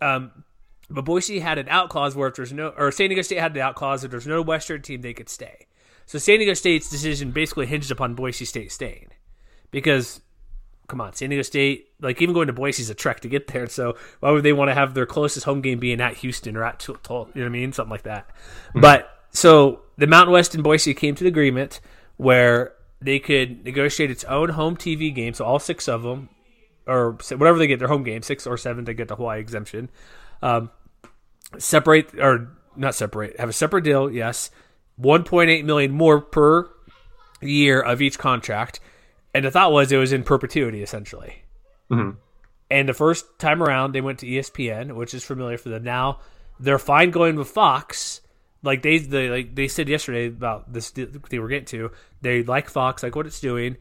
[0.00, 0.44] Um,
[0.88, 3.54] but Boise had an out clause where if there's no, or San Diego State had
[3.54, 5.66] the out clause if there's no Western team, they could stay.
[6.06, 9.10] So San Diego State's decision basically hinged upon Boise State staying,
[9.70, 10.20] because
[10.88, 13.46] come on, San Diego State, like even going to Boise is a trek to get
[13.46, 13.68] there.
[13.68, 16.64] So why would they want to have their closest home game being at Houston or
[16.64, 18.28] at Tul- Tul- you know what I mean, something like that?
[18.74, 21.80] But so the Mountain West and Boise came to the agreement
[22.16, 26.28] where they could negotiate its own home TV game, so all six of them,
[26.86, 29.88] or whatever they get their home game, six or seven they get the Hawaii exemption.
[30.42, 30.70] Um,
[31.58, 34.10] separate or not separate, have a separate deal.
[34.10, 34.50] Yes,
[34.96, 36.68] one point eight million more per
[37.40, 38.80] year of each contract,
[39.34, 41.42] and the thought was it was in perpetuity essentially.
[42.70, 45.82] And the first time around, they went to ESPN, which is familiar for them.
[45.82, 46.20] Now
[46.60, 48.20] they're fine going with Fox.
[48.62, 51.90] Like they, they like they said yesterday about this they were getting to.
[52.20, 53.76] They like Fox, like what it's doing,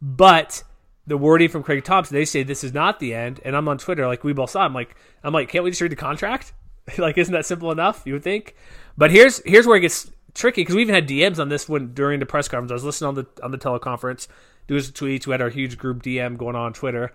[0.00, 0.62] but
[1.06, 3.40] the wording from Craig Thompson, they say this is not the end.
[3.44, 4.64] And I'm on Twitter, like we both saw.
[4.64, 6.52] I'm like, I'm like, can't we just read the contract?
[6.98, 8.02] like, isn't that simple enough?
[8.04, 8.54] You would think.
[8.96, 11.94] But here's here's where it gets tricky because we even had DMs on this one
[11.94, 12.70] during the press conference.
[12.70, 14.28] I was listening on the on the teleconference,
[14.68, 15.26] doing some tweets.
[15.26, 17.12] We had our huge group DM going on, on Twitter,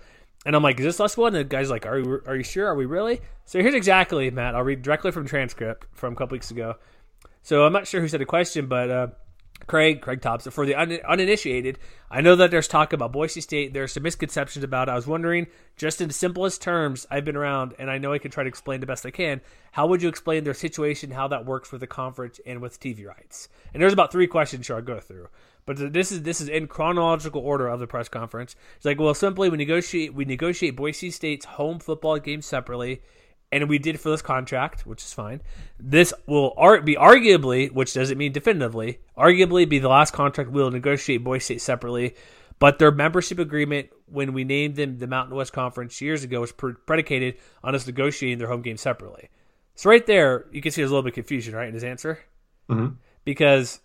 [0.48, 2.44] and I'm like, "Is this us one?" And the guy's like, "Are you are you
[2.44, 2.68] sure?
[2.68, 4.56] Are we really?" So here's exactly, Matt.
[4.56, 6.76] I'll read directly from transcript from a couple weeks ago.
[7.44, 9.08] So I'm not sure who said the question, but uh,
[9.68, 11.80] Craig, Craig Thompson, for the un- uninitiated,
[12.10, 13.74] I know that there's talk about Boise State.
[13.74, 14.92] There's some misconceptions about it.
[14.92, 18.18] I was wondering, just in the simplest terms, I've been around, and I know I
[18.18, 19.42] can try to explain the best I can.
[19.74, 23.06] How would you explain their situation, how that works with the conference and with TV
[23.06, 23.50] rights?
[23.74, 25.28] And there's about three questions here I'll go through.
[25.68, 28.56] But this is this is in chronological order of the press conference.
[28.78, 33.02] It's like, well, simply we negotiate we negotiate Boise State's home football game separately
[33.52, 35.42] and we did for this contract, which is fine.
[35.80, 40.72] This will ar- be arguably, which doesn't mean definitively, arguably be the last contract we'll
[40.72, 42.16] negotiate Boise State separately.
[42.60, 46.52] But their membership agreement, when we named them the Mountain West Conference years ago, was
[46.52, 49.30] pre- predicated on us negotiating their home game separately.
[49.76, 51.84] So right there, you can see there's a little bit of confusion, right, in his
[51.84, 52.20] answer,
[52.68, 52.96] mm-hmm.
[53.26, 53.80] because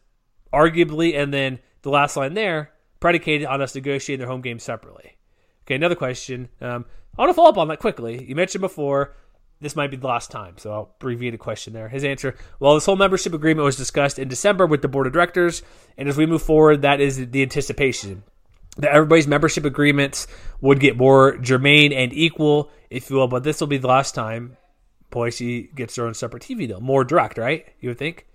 [0.52, 5.16] arguably, and then the last line there, predicated on us negotiating their home game separately.
[5.64, 6.48] Okay, another question.
[6.60, 8.24] Um, I want to follow up on that quickly.
[8.24, 9.14] You mentioned before
[9.60, 11.88] this might be the last time, so I'll abbreviate a question there.
[11.88, 15.12] His answer: Well, this whole membership agreement was discussed in December with the board of
[15.12, 15.62] directors,
[15.96, 18.24] and as we move forward, that is the anticipation
[18.78, 20.26] that everybody's membership agreements
[20.60, 23.28] would get more germane and equal, if you will.
[23.28, 24.56] But this will be the last time
[25.10, 27.66] Boise gets their own separate TV deal, more direct, right?
[27.80, 28.26] You would think.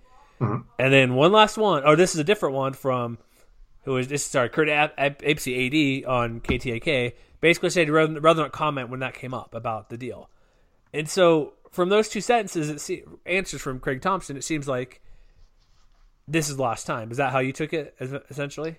[0.79, 1.81] And then one last one.
[1.85, 3.17] Oh, this is a different one from
[3.87, 4.21] who is this?
[4.25, 8.99] is Sorry, Kurt Ap- Ap- AD on KTAK basically said rather, rather not comment when
[8.99, 10.29] that came up about the deal.
[10.93, 14.35] And so from those two sentences, it se- answers from Craig Thompson.
[14.35, 15.01] It seems like
[16.27, 17.11] this is the last time.
[17.11, 17.95] Is that how you took it?
[18.29, 18.75] Essentially,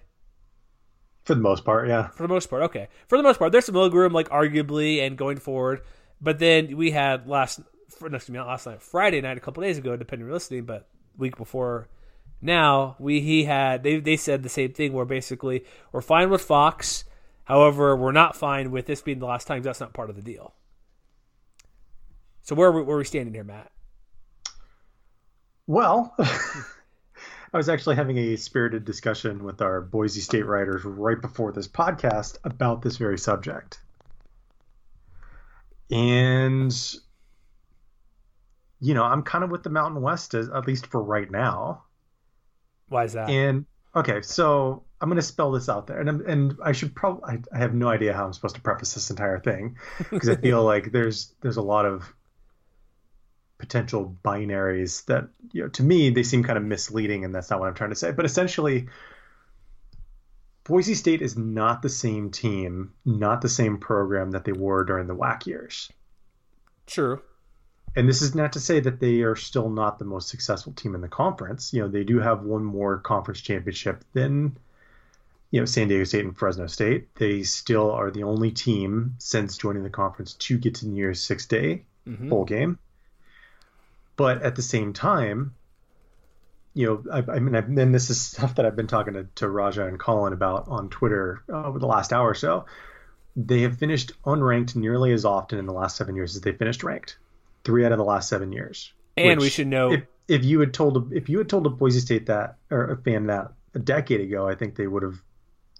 [1.24, 2.08] For the most part, yeah.
[2.08, 2.88] for the most part, okay.
[3.06, 5.80] For the most part, there's some wiggle room, like arguably, and going forward.
[6.20, 7.60] But then we had last,
[8.02, 10.86] no, excuse me, last night, Friday night, a couple days ago, depending on listening, but
[11.16, 11.88] week before
[12.40, 14.92] now, we he had they they said the same thing.
[14.92, 17.04] Where basically we're fine with Fox,
[17.44, 19.62] however, we're not fine with this being the last time.
[19.62, 20.54] That's not part of the deal.
[22.42, 23.70] So where are we, where are we standing here, Matt?
[25.66, 31.52] Well, I was actually having a spirited discussion with our Boise State writers right before
[31.52, 33.80] this podcast about this very subject.
[35.90, 36.72] And
[38.80, 41.82] you know, I'm kind of with the Mountain West as, at least for right now.
[42.88, 43.30] Why is that?
[43.30, 46.94] And okay, so I'm going to spell this out there, and I'm, and I should
[46.94, 49.76] probably I, I have no idea how I'm supposed to preface this entire thing
[50.10, 52.12] because I feel like there's there's a lot of
[53.58, 57.60] potential binaries that you know to me they seem kind of misleading, and that's not
[57.60, 58.12] what I'm trying to say.
[58.12, 58.88] But essentially,
[60.64, 65.06] Boise State is not the same team, not the same program that they were during
[65.06, 65.90] the WAC years.
[66.86, 67.22] True.
[67.96, 70.94] And this is not to say that they are still not the most successful team
[70.94, 71.72] in the conference.
[71.72, 74.56] You know, they do have one more conference championship than,
[75.50, 77.12] you know, San Diego State and Fresno State.
[77.16, 81.14] They still are the only team since joining the conference to get to the New
[81.14, 82.30] Six Day Mm-hmm.
[82.30, 82.78] bowl game.
[84.16, 85.54] But at the same time,
[86.72, 89.26] you know, I, I mean, I, and this is stuff that I've been talking to,
[89.36, 92.64] to Raja and Colin about on Twitter uh, over the last hour or so.
[93.36, 96.82] They have finished unranked nearly as often in the last seven years as they finished
[96.82, 97.18] ranked.
[97.68, 98.94] Three out of the last seven years.
[99.18, 101.68] And we should know if, if you had told a, if you had told a
[101.68, 105.20] Boise State that or a fan that a decade ago, I think they would have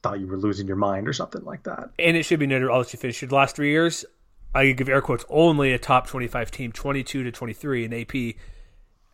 [0.02, 1.88] thought you were losing your mind or something like that.
[1.98, 3.20] and it should be noted, I'll let you finish.
[3.20, 4.04] The last three years,
[4.54, 8.34] I give air quotes, only a top 25 team, 22 to 23 in AP.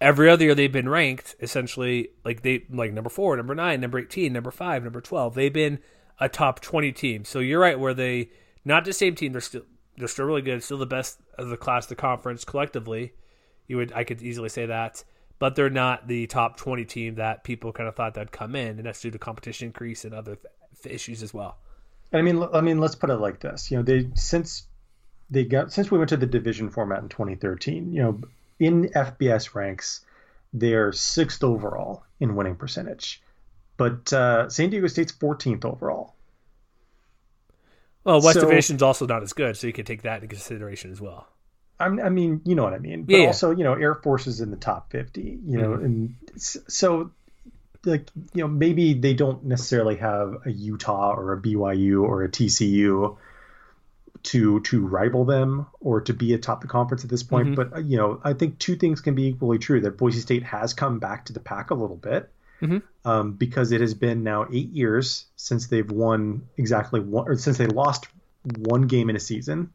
[0.01, 4.01] Every other year they've been ranked essentially like they like number four, number nine, number
[4.01, 5.37] 18, number five, number 12.
[5.37, 5.79] They've been
[6.19, 7.25] a top 20 team.
[7.25, 8.31] So you're right, where they
[8.65, 9.31] not the same team.
[9.31, 9.63] They're still
[9.97, 13.13] they're still really good, still the best of the class, the conference collectively.
[13.67, 15.05] You would I could easily say that,
[15.39, 18.79] but they're not the top 20 team that people kind of thought that'd come in,
[18.79, 20.37] and that's due to competition increase and other
[20.83, 21.59] th- issues as well.
[22.13, 23.71] And I mean, I mean, let's put it like this.
[23.71, 24.65] You know, they since
[25.31, 27.93] they got since we went to the division format in 2013.
[27.93, 28.21] You know,
[28.59, 30.05] in FBS ranks,
[30.53, 33.23] they're sixth overall in winning percentage,
[33.77, 36.15] but uh, San Diego State's 14th overall.
[38.05, 40.93] Well, West So- Division's also not as good, so you can take that into consideration
[40.93, 41.27] as well.
[41.81, 43.03] I'm, I mean, you know what I mean.
[43.03, 43.27] But Yeah.
[43.27, 45.41] also, you know, Air Force is in the top 50.
[45.45, 46.15] You know, and
[46.47, 47.11] so
[47.87, 52.29] like you know maybe they don't necessarily have a Utah or a BYU or a
[52.31, 53.17] TCU
[54.23, 57.57] to to rival them or to be atop the conference at this point.
[57.57, 60.45] But uh, you know, I think two things can be equally true: that Boise State
[60.45, 62.31] has come back to the pack a little bit.
[63.05, 67.59] Um, because it has been now eight years since they've won exactly one, or since
[67.59, 68.07] they lost
[68.57, 69.75] one game in a season.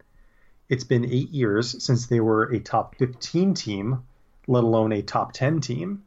[0.67, 4.03] It's been eight years since they were a top 15 team,
[4.47, 6.03] let alone a top 10 team.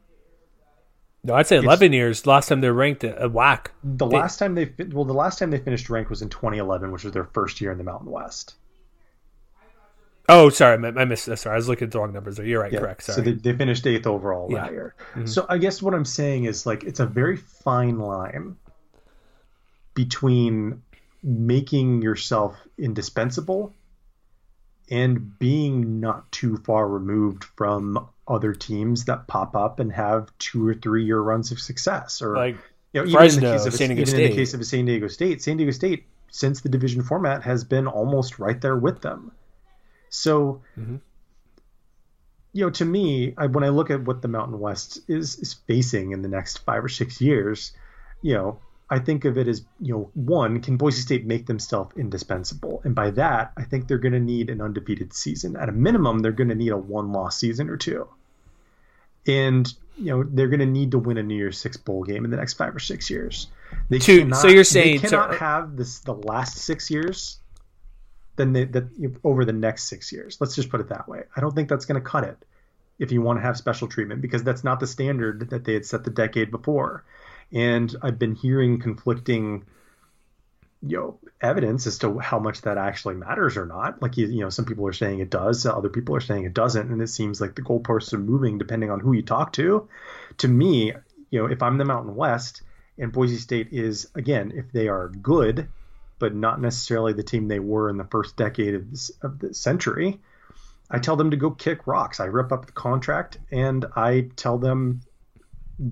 [1.25, 2.27] No, I'd say 11 years.
[2.27, 3.71] Last time they were ranked a, whack.
[3.85, 7.05] The last time they well, the last time they finished ranked was in 2011, which
[7.05, 8.55] was their first year in the Mountain West.
[10.33, 11.27] Oh, sorry, I, I missed.
[11.27, 11.37] That.
[11.39, 12.37] Sorry, I was looking at the wrong numbers.
[12.37, 12.47] there.
[12.47, 12.73] You're right.
[12.73, 13.03] Yeah, Correct.
[13.03, 13.17] Sorry.
[13.17, 14.63] So they, they finished eighth overall Yeah.
[14.63, 14.95] that year.
[15.11, 15.27] Mm-hmm.
[15.27, 18.57] So I guess what I'm saying is like it's a very fine line
[19.95, 20.83] between
[21.23, 23.75] making yourself indispensable
[24.91, 30.67] and being not too far removed from other teams that pop up and have two
[30.67, 32.57] or three year runs of success or like
[32.93, 35.09] you know, even in the case of Diego even in the case of San Diego
[35.09, 39.33] State, San Diego State since the division format has been almost right there with them.
[40.15, 40.97] So, Mm-hmm.
[42.53, 45.55] you know, to me, I, when I look at what the Mountain West is is
[45.55, 47.73] facing in the next five or six years,
[48.21, 48.59] you know,
[48.91, 52.83] I think of it as you know, one, can Boise State make themselves indispensable?
[52.85, 55.57] And by that, I think they're going to need an undefeated season.
[55.57, 58.07] At a minimum, they're going to need a one loss season or two
[59.27, 62.25] and you know they're going to need to win a New Year's Six bowl game
[62.25, 63.47] in the next five or six years.
[63.89, 67.39] They Two- so you're saying they to- cannot have this the last six years,
[68.37, 70.39] then they, that over the next six years.
[70.41, 71.23] Let's just put it that way.
[71.37, 72.39] I don't think that's going to cut it
[72.99, 75.85] if you want to have special treatment because that's not the standard that they had
[75.85, 77.05] set the decade before.
[77.53, 79.65] And I've been hearing conflicting
[80.85, 84.41] you know evidence as to how much that actually matters or not like you, you
[84.41, 87.07] know some people are saying it does other people are saying it doesn't and it
[87.07, 89.89] seems like the goalposts are moving depending on who you talk to
[90.39, 90.93] to me
[91.31, 92.63] you know if i'm the mountain west
[92.99, 95.69] and boise state is again if they are good
[96.23, 99.53] but not necessarily the team they were in the first decade of, this, of the
[99.53, 100.19] century
[100.91, 104.57] i tell them to go kick rocks i rip up the contract and i tell
[104.57, 105.03] them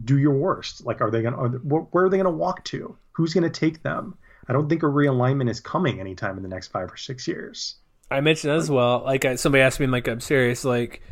[0.05, 3.35] do your worst like are they they- wh- where are they gonna walk to who's
[3.35, 4.17] gonna take them
[4.51, 7.77] I don't think a realignment is coming anytime in the next five or six years.
[8.11, 9.05] I mentioned as well.
[9.05, 10.65] Like somebody asked me, like I'm serious.
[10.65, 11.03] Like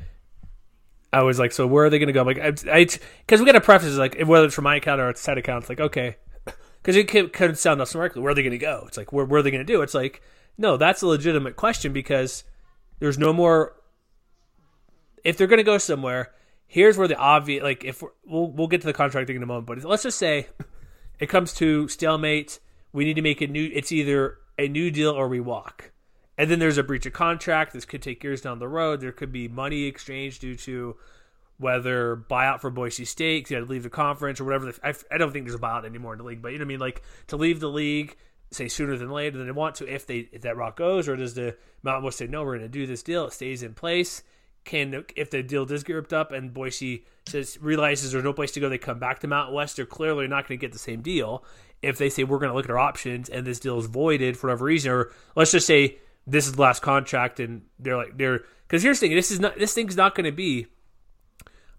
[1.12, 2.24] I was like, so where are they going to go?
[2.24, 2.84] Like I,
[3.20, 5.62] because we got to preface like whether it's from my account or it's account.
[5.62, 6.16] It's like okay,
[6.88, 8.22] because it could, could sound correctly.
[8.22, 8.84] Where are they going to go?
[8.86, 9.82] It's like where, where are they going to do?
[9.82, 10.22] It's like
[10.56, 12.44] no, that's a legitimate question because
[12.98, 13.74] there's no more.
[15.22, 16.32] If they're going to go somewhere,
[16.66, 19.66] here's where the obvious like if we'll we'll get to the contracting in a moment,
[19.66, 20.46] but let's just say
[21.18, 22.58] it comes to stalemate.
[22.94, 23.70] We need to make a new.
[23.70, 25.92] It's either a new deal or we walk.
[26.38, 27.74] And then there's a breach of contract.
[27.74, 29.02] This could take years down the road.
[29.02, 30.96] There could be money exchange due to
[31.58, 34.66] whether buyout for Boise State, you had to leave the conference or whatever.
[34.66, 36.62] The, I, I don't think there's a buyout anymore in the league, but you know
[36.62, 36.80] what I mean.
[36.80, 38.16] Like to leave the league,
[38.50, 41.16] say sooner than later than they want to, if they if that rock goes, or
[41.16, 43.74] does the Mountain West say no, we're going to do this deal, it stays in
[43.74, 44.22] place.
[44.64, 48.52] Can if the deal does get ripped up and Boise says realizes there's no place
[48.52, 49.76] to go, they come back to Mountain West.
[49.76, 51.44] They're clearly not going to get the same deal.
[51.80, 54.36] If they say we're going to look at our options and this deal is voided
[54.36, 58.18] for whatever reason, or let's just say this is the last contract and they're like
[58.18, 60.66] they're because here's the thing, this is not this thing's not going to be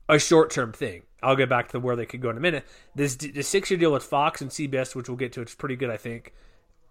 [0.10, 1.04] a short term thing.
[1.22, 2.66] I'll get back to where they could go in a minute.
[2.96, 5.76] This the six year deal with Fox and CBS, which we'll get to, it's pretty
[5.76, 6.34] good, I think.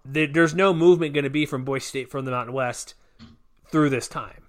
[0.04, 2.94] There's no movement going to be from Boise State from the Mountain West
[3.70, 4.44] through this time.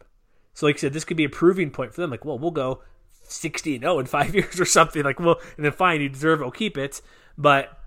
[0.54, 2.12] So, like I said, this could be a proving point for them.
[2.12, 2.82] Like, well, we'll go
[3.24, 5.04] 60 and 0 in five years or something.
[5.04, 7.02] Like, well, and then fine, you deserve it, we'll keep it.
[7.38, 7.78] But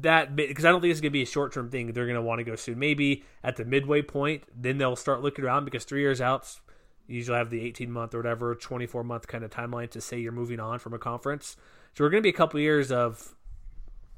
[0.00, 1.92] that because I don't think it's going to be a short term thing.
[1.92, 2.78] They're going to want to go soon.
[2.78, 6.58] Maybe at the midway point, then they'll start looking around because three years out,
[7.06, 10.18] you usually have the 18 month or whatever, 24 month kind of timeline to say
[10.18, 11.56] you're moving on from a conference.
[11.94, 13.34] So we're going to be a couple years of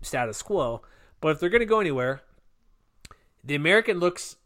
[0.01, 0.83] status quo.
[1.21, 2.23] But if they're going to go anywhere,
[3.45, 4.37] the American looks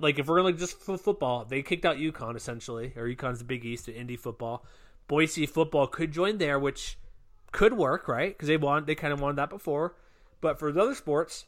[0.00, 3.38] like if we're going to just for football, they kicked out UConn essentially, or UConn's
[3.38, 4.64] the Big East to Indy football.
[5.06, 6.98] Boise football could join there, which
[7.52, 8.36] could work, right?
[8.36, 9.94] Because they want they kind of wanted that before.
[10.40, 11.46] But for the other sports,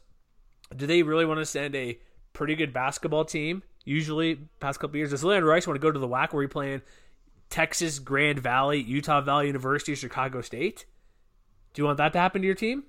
[0.75, 1.99] do they really want to send a
[2.33, 3.63] pretty good basketball team?
[3.83, 6.47] Usually, past couple years, does Leon Rice want to go to the WAC where he
[6.47, 6.81] playing
[7.49, 10.85] Texas, Grand Valley, Utah Valley University, Chicago State?
[11.73, 12.83] Do you want that to happen to your team?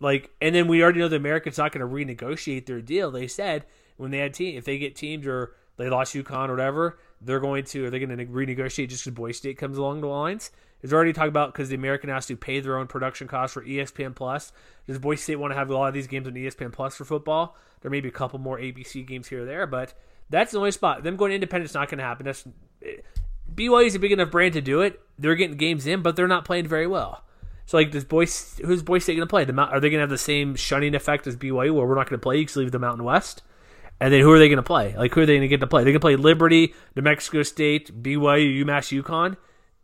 [0.00, 3.10] Like, and then we already know the Americans not going to renegotiate their deal.
[3.10, 3.64] They said
[3.96, 7.40] when they had team, if they get teams or they lost UConn or whatever, they're
[7.40, 10.50] going to are they going to renegotiate just because Boise State comes along the lines?
[10.80, 13.64] There's already talk about because the American has to pay their own production costs for
[13.64, 14.52] ESPN Plus.
[14.86, 17.04] Does Boise State want to have a lot of these games on ESPN Plus for
[17.04, 17.56] football?
[17.80, 19.94] There may be a couple more ABC games here or there, but
[20.30, 21.02] that's the only spot.
[21.02, 22.26] Them going independent is not going to happen.
[22.26, 22.46] That's
[22.84, 22.96] eh,
[23.52, 25.00] BYU is a big enough brand to do it.
[25.18, 27.24] They're getting games in, but they're not playing very well.
[27.66, 29.44] So like, does Boise, who's Boise State going to play?
[29.44, 32.08] The are they going to have the same shunning effect as BYU, where we're not
[32.08, 32.38] going to play?
[32.38, 33.42] You can leave the Mountain West.
[34.00, 34.96] And then who are they going to play?
[34.96, 35.84] Like who are they going to get to play?
[35.84, 39.36] They can play Liberty, New Mexico State, BYU, UMass, UConn,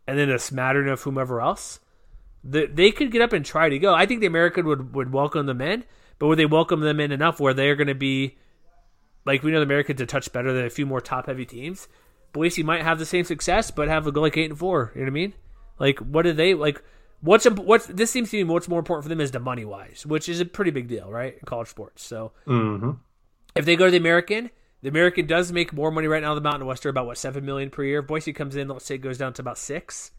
[0.07, 1.79] and then a smattering of whomever else.
[2.43, 3.93] The, they could get up and try to go.
[3.93, 5.83] I think the American would would welcome them in,
[6.19, 8.37] but would they welcome them in enough where they're going to be
[9.25, 11.87] like we know the Americans a touch better than a few more top heavy teams?
[12.33, 14.91] Boise might have the same success, but have a go like eight and four.
[14.93, 15.33] You know what I mean?
[15.79, 16.83] Like what do they like?
[17.21, 19.65] What's imp- what's this seems to me what's more important for them is the money
[19.65, 21.33] wise, which is a pretty big deal, right?
[21.33, 22.03] In college sports.
[22.03, 22.91] So Mm-hmm.
[23.55, 24.51] if they go to the American,
[24.85, 27.17] the American does make more money right now than the Mountain West, are about what
[27.17, 28.01] seven million per year.
[28.01, 30.11] If Boise comes in, let's say it goes down to about six.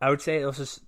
[0.00, 0.84] I would say let's just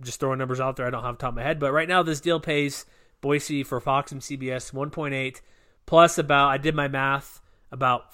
[0.00, 0.86] just throwing numbers out there.
[0.86, 2.86] I don't have top of my head, but right now this deal pays
[3.22, 5.42] Boise for Fox and CBS one point eight
[5.84, 7.40] plus about I did my math
[7.72, 8.04] about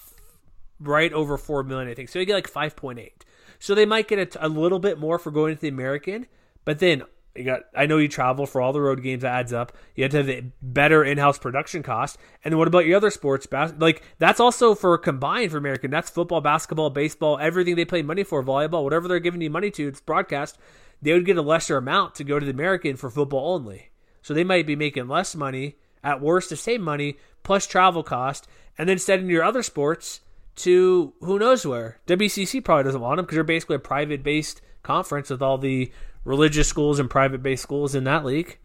[0.79, 2.09] right over four million, I think.
[2.09, 3.25] So you get like five point eight.
[3.59, 6.25] So they might get a little bit more for going to the American,
[6.65, 7.03] but then
[7.39, 7.61] you got.
[7.75, 9.23] I know you travel for all the road games.
[9.23, 9.71] That adds up.
[9.95, 12.17] You have to have the better in-house production cost.
[12.43, 13.45] And what about your other sports?
[13.45, 15.89] Bas- like that's also for combined for American.
[15.89, 19.71] That's football, basketball, baseball, everything they pay money for, volleyball, whatever they're giving you money
[19.71, 19.87] to.
[19.87, 20.57] It's broadcast.
[21.01, 23.89] They would get a lesser amount to go to the American for football only.
[24.21, 28.47] So they might be making less money at worst the same money plus travel cost,
[28.77, 30.21] and then sending your other sports
[30.55, 31.99] to who knows where.
[32.07, 35.91] WCC probably doesn't want them because they're basically a private based conference with all the
[36.29, 38.59] religious schools and private based schools in that league.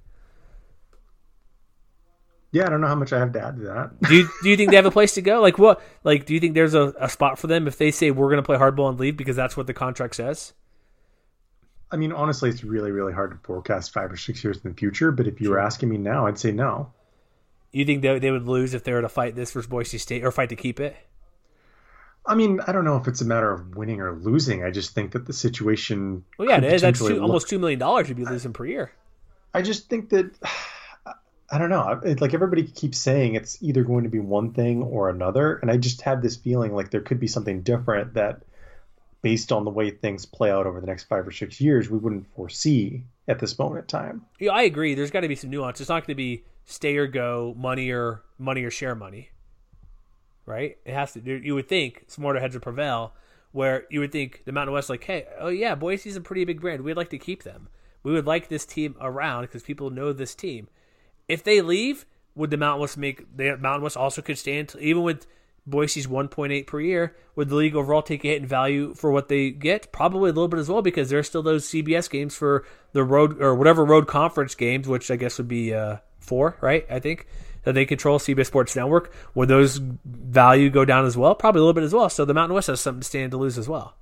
[2.52, 4.02] Yeah, I don't know how much I have to add to that.
[4.02, 5.40] Do you do you think they have a place to go?
[5.40, 5.82] Like what?
[6.04, 8.42] Like do you think there's a, a spot for them if they say we're going
[8.42, 10.52] to play hardball and leave because that's what the contract says?
[11.90, 14.76] I mean, honestly, it's really, really hard to forecast five or six years in the
[14.76, 15.10] future.
[15.10, 16.92] But if you were asking me now, I'd say no.
[17.72, 20.22] You think they they would lose if they were to fight this versus Boise State
[20.22, 20.96] or fight to keep it?
[22.26, 24.64] I mean, I don't know if it's a matter of winning or losing.
[24.64, 26.24] I just think that the situation.
[26.38, 26.82] Well, yeah, it is.
[26.82, 28.92] That's two, almost two million dollars you'd be losing per year.
[29.52, 30.34] I just think that
[31.50, 32.00] I don't know.
[32.02, 35.70] It's like everybody keeps saying it's either going to be one thing or another, and
[35.70, 38.42] I just have this feeling like there could be something different that,
[39.22, 41.98] based on the way things play out over the next five or six years, we
[41.98, 44.26] wouldn't foresee at this moment in time.
[44.40, 44.94] Yeah, I agree.
[44.94, 45.80] There's got to be some nuance.
[45.80, 49.30] It's not going to be stay or go, money or money or share money,
[50.46, 50.76] right?
[50.84, 51.20] It has to.
[51.20, 53.12] You would think smarter heads would prevail,
[53.52, 56.60] where you would think the Mountain West, like, hey, oh yeah, Boise's a pretty big
[56.60, 56.82] brand.
[56.82, 57.68] We'd like to keep them.
[58.02, 60.68] We would like this team around because people know this team.
[61.28, 65.02] If they leave, would the Mountain West make the Mountain West also could stand even
[65.02, 65.26] with
[65.66, 67.16] Boise's 1.8 per year.
[67.36, 69.92] Would the league overall take a hit in value for what they get?
[69.92, 73.40] Probably a little bit as well because there's still those CBS games for the road
[73.40, 76.86] or whatever road conference games, which I guess would be uh, four, right?
[76.90, 77.26] I think
[77.64, 79.12] that they control CBS Sports Network.
[79.34, 81.34] Would those value go down as well?
[81.34, 82.08] Probably a little bit as well.
[82.08, 83.96] So the Mountain West has something to stand to lose as well.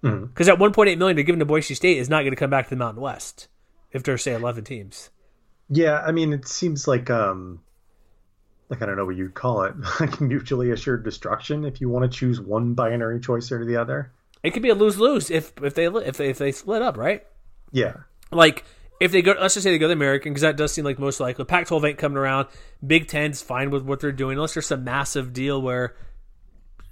[0.00, 2.66] Because that 1.8 million they're giving to Boise State is not going to come back
[2.66, 3.48] to the Mountain West
[3.90, 5.10] if there's say 11 teams.
[5.68, 7.60] Yeah, I mean, it seems like um,
[8.68, 11.64] like I don't know what you'd call it, like mutually assured destruction.
[11.64, 14.12] If you want to choose one binary choice or the other,
[14.42, 16.96] It could be a lose lose if if they if they if they split up,
[16.96, 17.26] right?
[17.72, 17.94] yeah,
[18.30, 18.64] Like
[19.00, 20.84] if they go, let's just say they go to the American because that does seem
[20.84, 21.44] like most likely.
[21.44, 22.48] Pac-12 ain't coming around.
[22.84, 25.94] Big Ten's fine with what they're doing, unless there's some massive deal where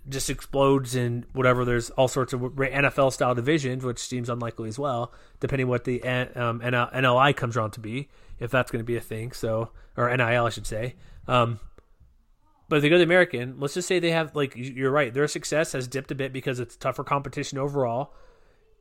[0.09, 1.65] just explodes and whatever.
[1.65, 6.03] There's all sorts of NFL style divisions, which seems unlikely as well, depending what the
[6.03, 9.33] um, NLI comes around to be, if that's going to be a thing.
[9.33, 10.95] So or NIL, I should say.
[11.27, 11.59] Um,
[12.69, 15.13] but if they go to the American, let's just say they have like you're right,
[15.13, 18.13] their success has dipped a bit because it's tougher competition overall.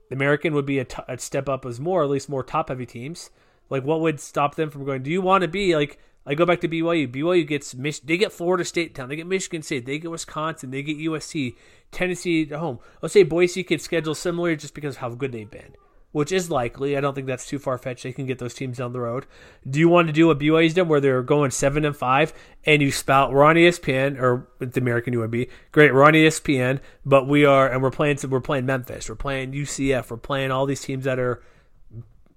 [0.09, 2.69] The American would be a, t- a step up as more, at least more top
[2.69, 3.29] heavy teams.
[3.69, 5.03] Like, what would stop them from going?
[5.03, 5.99] Do you want to be like?
[6.27, 7.07] I go back to BYU.
[7.11, 10.71] BYU gets Mich- they get Florida State town, they get Michigan State, they get Wisconsin,
[10.71, 11.55] they get USC,
[11.91, 12.79] Tennessee at home.
[13.01, 15.75] Let's say Boise could schedule similar just because of how good they've been,
[16.15, 16.95] which is likely.
[16.95, 18.03] I don't think that's too far fetched.
[18.03, 19.25] They can get those teams down the road.
[19.69, 22.31] Do you want to do what BYU's done, where they're going seven and five,
[22.65, 25.49] and you spout we're on ESPN or the American UNB?
[25.73, 28.17] Great, we're on ESPN, but we are and we're playing.
[28.29, 31.43] We're playing Memphis, we're playing UCF, we're playing all these teams that are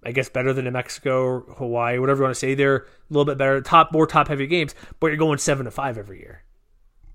[0.05, 2.57] I guess better than New Mexico or Hawaii, whatever you want to say.
[2.57, 5.71] They're a little bit better, top more top heavy games, but you're going seven to
[5.71, 6.43] five every year.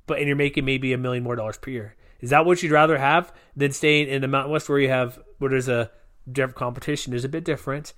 [0.07, 1.97] But and you're making maybe a million more dollars per year.
[2.21, 5.19] Is that what you'd rather have than staying in the Mountain West where you have
[5.39, 5.91] where there's a
[6.55, 7.93] competition is a bit different,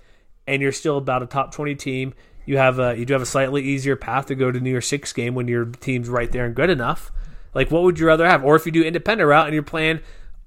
[0.48, 2.14] and you're still about a top twenty team.
[2.46, 4.88] You have a you do have a slightly easier path to go to New Year's
[4.88, 7.12] Six game when your team's right there and good enough.
[7.54, 8.44] Like what would you rather have?
[8.44, 10.02] Or if you do independent route and you're playing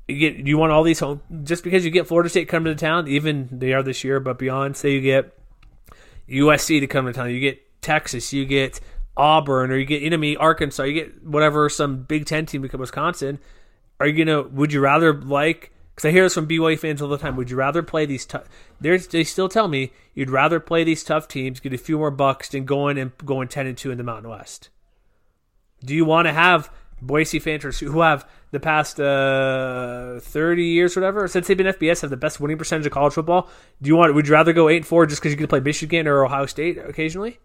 [0.08, 2.80] you get you want all these home just because you get Florida State coming to
[2.80, 5.38] town, even they are this year, but beyond, say you get
[6.28, 8.80] USC to come to town, you get Texas, you get
[9.16, 12.80] Auburn, or you get enemy Arkansas, you get whatever some Big Ten team to come
[12.80, 13.38] Wisconsin.
[14.00, 14.42] Are you gonna?
[14.42, 15.72] Would you rather like?
[15.98, 17.34] Because I hear this from BYU fans all the time.
[17.34, 18.24] Would you rather play these?
[18.24, 18.46] tough
[18.80, 22.48] They still tell me you'd rather play these tough teams, get a few more bucks,
[22.50, 24.68] than going and going ten and two in the Mountain West.
[25.84, 26.70] Do you want to have
[27.02, 32.02] Boise fans who have the past uh, 30 years, or whatever, since they've been FBS,
[32.02, 33.50] have the best winning percentage of college football.
[33.82, 34.14] Do you want?
[34.14, 36.46] Would you rather go eight and four just because you to play Michigan or Ohio
[36.46, 37.40] State occasionally?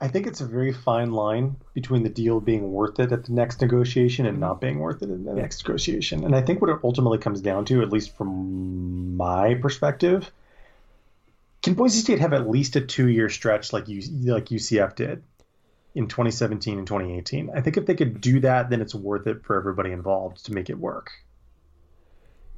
[0.00, 3.32] I think it's a very fine line between the deal being worth it at the
[3.32, 6.24] next negotiation and not being worth it in the next negotiation.
[6.24, 10.30] And I think what it ultimately comes down to, at least from my perspective,
[11.62, 14.00] can Boise State have at least a two-year stretch like you
[14.32, 15.24] like UCF did
[15.96, 17.50] in 2017 and 2018?
[17.52, 20.52] I think if they could do that, then it's worth it for everybody involved to
[20.52, 21.10] make it work.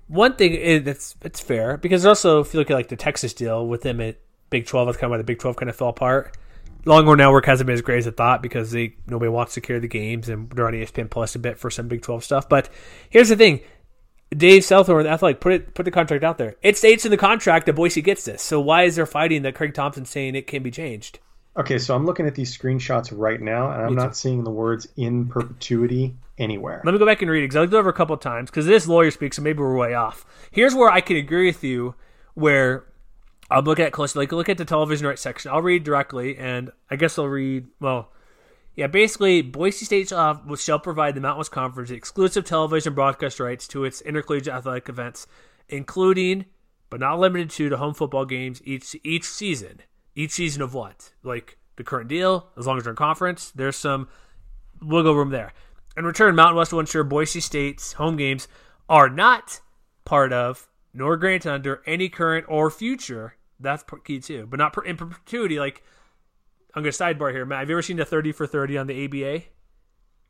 [0.09, 3.33] One thing is that's it's fair because also if you look at like the Texas
[3.33, 4.19] deal with them at
[4.51, 6.37] Big 12, that's kind of why the Big 12 kind of fell apart.
[6.85, 9.81] Longhorn Network hasn't been as great as I thought because they nobody wants to carry
[9.81, 12.49] the games and they're on ESPN Plus a bit for some Big 12 stuff.
[12.49, 12.69] But
[13.11, 13.61] here's the thing.
[14.37, 16.57] Dave Southorn, Athletic, put it put the contract out there.
[16.63, 18.43] It states in the contract that Boise gets this.
[18.43, 21.19] So why is there fighting that Craig Thompson saying it can be changed?
[21.57, 24.87] Okay, so I'm looking at these screenshots right now, and I'm not seeing the words
[24.97, 26.81] "in perpetuity" anywhere.
[26.85, 28.51] Let me go back and read it because I looked over a couple of times
[28.51, 30.25] because this lawyer speaks, so maybe we're way off.
[30.53, 31.97] Here's where I can agree with you,
[32.35, 32.85] where
[33.51, 34.23] I'll look at it closely.
[34.23, 35.51] Like look at the television rights section.
[35.51, 37.67] I'll read directly, and I guess I'll read.
[37.81, 38.13] Well,
[38.77, 43.67] yeah, basically, Boise State shall, shall provide the Mountain West Conference exclusive television broadcast rights
[43.69, 45.27] to its intercollegiate athletic events,
[45.69, 46.47] including
[46.89, 49.81] but not limited to the home football games each each season.
[50.15, 51.13] Each season of what?
[51.23, 54.09] Like the current deal, as long as they're in conference, there's some
[54.81, 55.53] wiggle room there.
[55.97, 58.49] In return, Mountain West will ensure Boise State's home games
[58.89, 59.61] are not
[60.05, 63.37] part of nor granted under any current or future.
[63.61, 65.59] That's key too, but not in perpetuity.
[65.59, 65.83] Like
[66.75, 67.61] I'm going to sidebar here, Matt.
[67.61, 69.45] Have you ever seen the 30 for 30 on the ABA?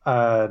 [0.07, 0.49] Uh,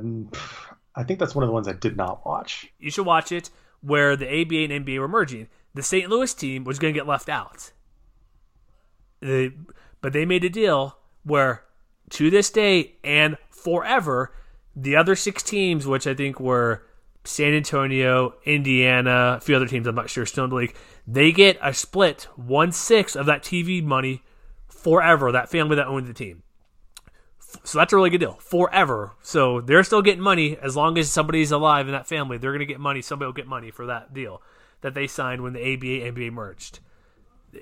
[0.95, 2.71] I think that's one of the ones I did not watch.
[2.80, 3.49] You should watch it.
[3.82, 6.09] Where the ABA and NBA were merging, the St.
[6.09, 7.71] Louis team was going to get left out.
[9.21, 9.51] They,
[10.01, 11.63] but they made a deal where,
[12.09, 14.36] to this day and forever,
[14.75, 16.84] the other six teams, which I think were
[17.24, 21.32] San Antonio, Indiana, a few other teams, I'm not sure, still in the league, they
[21.32, 24.24] get a split one sixth of that TV money
[24.67, 25.32] forever.
[25.32, 26.43] That family that owns the team.
[27.63, 29.15] So that's a really good deal forever.
[29.22, 32.38] So they're still getting money as long as somebody's alive in that family.
[32.38, 33.01] They're going to get money.
[33.01, 34.41] Somebody will get money for that deal
[34.82, 36.80] that they signed when the ABA NBA merged.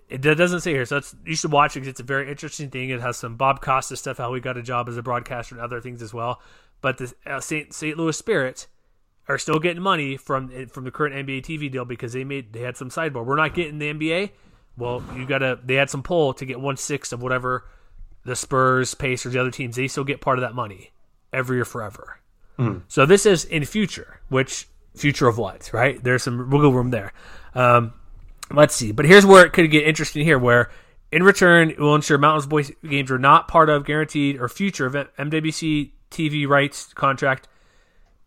[0.10, 2.90] It doesn't say here, so you should watch it because it's a very interesting thing.
[2.90, 5.64] It has some Bob Costas stuff, how he got a job as a broadcaster and
[5.64, 6.42] other things as well.
[6.82, 7.74] but the uh, St.
[7.74, 7.98] St.
[7.98, 8.68] Louis Spirit
[9.28, 12.62] are still getting money from from the current NBA TV deal because they made they
[12.62, 13.28] had some sideboard.
[13.28, 14.32] We're not getting the NBA.
[14.78, 15.60] Well, you gotta.
[15.64, 17.66] They had some pull to get one sixth of whatever
[18.24, 19.76] the Spurs, Pacers, the other teams.
[19.76, 20.92] They still get part of that money
[21.34, 22.20] every year forever.
[22.88, 25.72] So this is in future, which future of what?
[25.74, 26.04] Right?
[26.04, 27.14] There's some wiggle room there.
[27.54, 27.94] Um,
[28.52, 28.92] let's see.
[28.92, 30.24] But here's where it could get interesting.
[30.24, 30.72] Here, where
[31.12, 34.86] in return, it will ensure Mountains Boys games are not part of guaranteed or future
[34.86, 37.48] of MWC TV rights contract.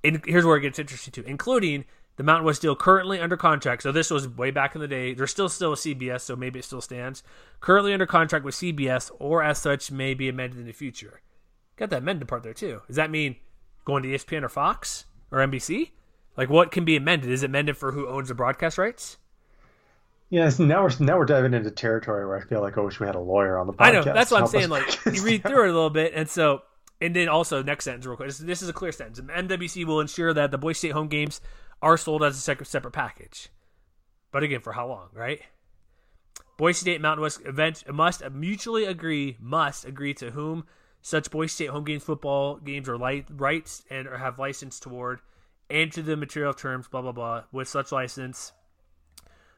[0.02, 1.84] And here's where it gets interesting too, including
[2.16, 3.82] the Mountain West deal currently under contract.
[3.82, 5.14] So this was way back in the day.
[5.14, 7.22] There's still still a CBS, so maybe it still stands.
[7.60, 11.20] Currently under contract with CBS, or as such may be amended in the future.
[11.76, 12.82] Got that amended part there too.
[12.86, 13.36] Does that mean
[13.84, 15.90] going to ESPN or Fox or NBC?
[16.36, 17.30] Like what can be amended?
[17.30, 19.16] Is it amended for who owns the broadcast rights?
[20.30, 23.06] Yes, now we're now we're diving into territory where I feel like I wish we
[23.06, 23.86] had a lawyer on the podcast.
[23.86, 24.68] I know that's what I'm saying.
[24.68, 26.62] Like you read through it a little bit, and so
[27.00, 28.28] and then also next sentence real quick.
[28.28, 29.20] This, this is a clear sentence.
[29.20, 31.40] MWC will ensure that the Boise State home games
[31.82, 33.48] are sold as a separate package.
[34.32, 35.40] But again, for how long, right?
[36.56, 40.64] Boise State Mountain West event must mutually agree must agree to whom
[41.00, 45.20] such Boise State home games football games are light rights and or have license toward,
[45.70, 48.52] and to the material terms, blah blah blah, with such license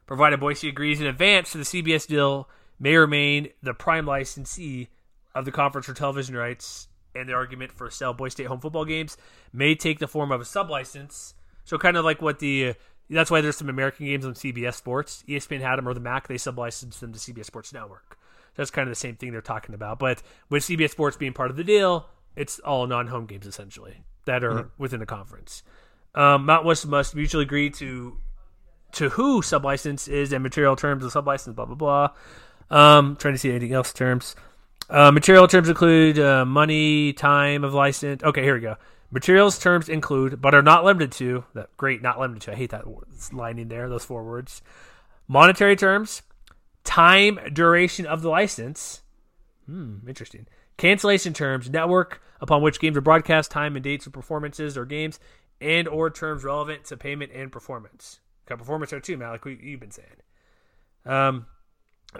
[0.06, 4.88] provided Boise agrees in advance to the CBS deal, may remain the prime licensee
[5.34, 8.84] of the conference for television rights, and the argument for sell Boise State home football
[8.84, 9.16] games
[9.52, 11.34] may take the form of a sublicense.
[11.64, 12.74] So kind of like what the
[13.10, 15.24] that's why there's some American games on CBS Sports.
[15.28, 18.16] ESPN had them or the MAC, they sublicensed them to CBS Sports Network.
[18.54, 19.98] So That's kind of the same thing they're talking about.
[19.98, 24.44] But with CBS Sports being part of the deal, it's all non-home games essentially that
[24.44, 25.62] are within the conference.
[26.14, 28.18] Um, Mount West must mutually agree to
[28.92, 32.10] to who sublicense is and material terms of sublicense, blah blah blah.
[32.70, 34.36] Um, trying to see anything else terms.
[34.92, 38.22] Uh, material terms include uh, money, time of license.
[38.22, 38.76] Okay, here we go.
[39.10, 41.44] Materials terms include, but are not limited to.
[41.54, 42.52] That great, not limited to.
[42.52, 42.84] I hate that
[43.32, 43.88] line in there.
[43.88, 44.60] Those four words.
[45.26, 46.20] Monetary terms,
[46.84, 49.00] time, duration of the license.
[49.64, 50.46] Hmm, interesting.
[50.76, 55.18] Cancellation terms, network upon which games are broadcast, time and dates of performances or games,
[55.58, 58.20] and or terms relevant to payment and performance.
[58.44, 59.40] Got performance there too, Malik.
[59.46, 60.08] you've been saying.
[61.06, 61.46] Um,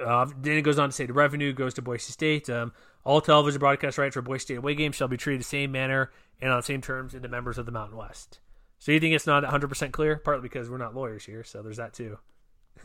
[0.00, 2.48] uh, then it goes on to say the revenue goes to Boise State.
[2.48, 2.72] Um,
[3.04, 6.10] all television broadcast rights for Boise State away games shall be treated the same manner
[6.40, 8.40] and on the same terms in the members of the Mountain West.
[8.78, 10.16] So you think it's not 100% clear?
[10.16, 12.18] Partly because we're not lawyers here, so there's that too.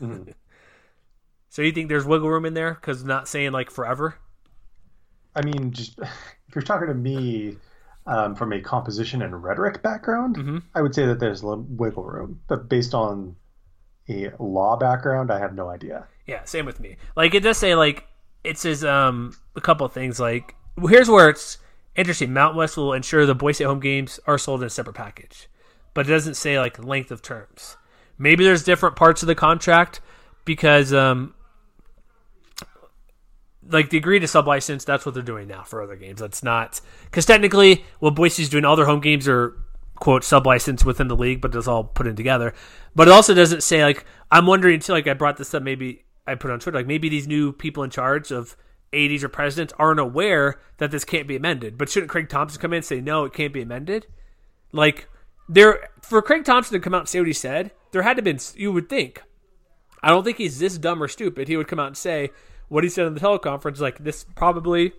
[1.48, 4.16] so you think there's wiggle room in there because not saying like forever?
[5.34, 5.98] I mean, just
[6.48, 7.56] if you're talking to me
[8.06, 10.58] um, from a composition and rhetoric background, Mm-hmm.
[10.74, 12.40] I would say that there's wiggle room.
[12.48, 13.34] But based on
[14.08, 16.06] a law background, I have no idea.
[16.28, 16.98] Yeah, same with me.
[17.16, 18.06] Like it does say like
[18.44, 21.56] it says um a couple things like here's where it's
[21.96, 22.34] interesting.
[22.34, 25.48] Mount West will ensure the Boise home games are sold in a separate package,
[25.94, 27.78] but it doesn't say like length of terms.
[28.18, 30.02] Maybe there's different parts of the contract
[30.44, 31.34] because um
[33.66, 34.84] like the agree to sublicense.
[34.84, 36.20] That's what they're doing now for other games.
[36.20, 39.56] That's not because technically what Boise's doing all their home games are
[39.94, 42.52] quote sublicense within the league, but it's all put in together.
[42.94, 44.92] But it also doesn't say like I'm wondering too.
[44.92, 46.78] Like I brought this up, maybe I put on Twitter.
[46.78, 48.56] Like maybe these new people in charge of
[48.92, 51.76] ADs or presidents aren't aware that this can't be amended.
[51.76, 54.06] But shouldn't Craig Thompson come in and say no, it can't be amended?
[54.72, 55.08] Like
[55.48, 58.22] there for Craig Thompson to come out and say what he said, there had to
[58.22, 59.22] been you would think.
[60.02, 61.48] I don't think he's this dumb or stupid.
[61.48, 62.30] He would come out and say
[62.68, 64.92] what he said in the teleconference, like this probably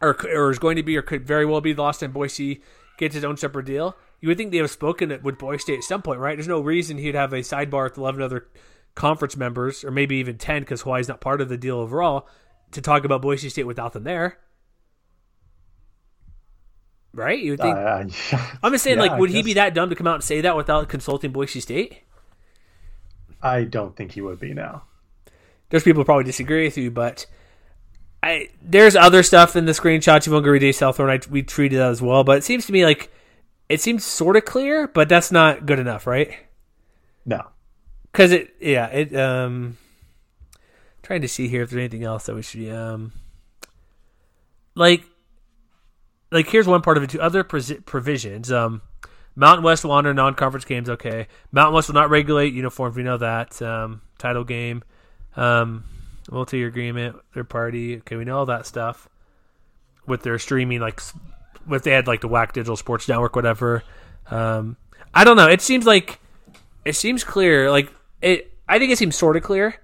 [0.00, 2.62] or or is going to be or could very well be lost, time Boise
[2.98, 3.96] gets his own separate deal.
[4.20, 6.36] You would think they have spoken it with Boise State at some point, right?
[6.36, 8.48] There's no reason he'd have a sidebar with 11 other
[8.94, 12.28] conference members, or maybe even 10 because Hawaii's not part of the deal overall,
[12.72, 14.38] to talk about Boise State without them there.
[17.12, 17.38] Right?
[17.38, 17.76] You would think.
[17.76, 18.04] Uh,
[18.62, 20.40] I'm just saying, yeah, like, would he be that dumb to come out and say
[20.40, 22.00] that without consulting Boise State?
[23.42, 24.84] I don't think he would be now.
[25.68, 27.26] there's people who probably disagree with you, but
[28.22, 30.26] I there's other stuff in the screenshots.
[30.26, 31.10] You won't go read Southorn.
[31.10, 33.12] I we treated that as well, but it seems to me like
[33.68, 36.34] it seems sort of clear, but that's not good enough, right?
[37.26, 37.42] No.
[38.14, 39.16] Because it, yeah, it.
[39.16, 39.76] Um,
[41.02, 43.12] trying to see here if there's anything else that we should um,
[44.76, 45.02] like.
[46.30, 47.20] Like here's one part of it too.
[47.20, 48.52] Other provisions.
[48.52, 48.82] Um,
[49.34, 50.88] Mountain West will honor non-conference games.
[50.88, 52.94] Okay, Mountain West will not regulate uniforms.
[52.94, 53.60] We know that.
[53.60, 54.84] Um, title game,
[55.34, 55.82] um,
[56.30, 57.96] multi-year agreement, third party.
[57.96, 59.08] Okay, we know all that stuff.
[60.06, 61.00] With their streaming, like,
[61.68, 63.82] if they had like the WAC Digital Sports Network, whatever.
[64.30, 64.76] Um,
[65.12, 65.48] I don't know.
[65.48, 66.20] It seems like
[66.84, 67.72] it seems clear.
[67.72, 67.90] Like
[68.24, 69.76] it, I think it seems sort of clear.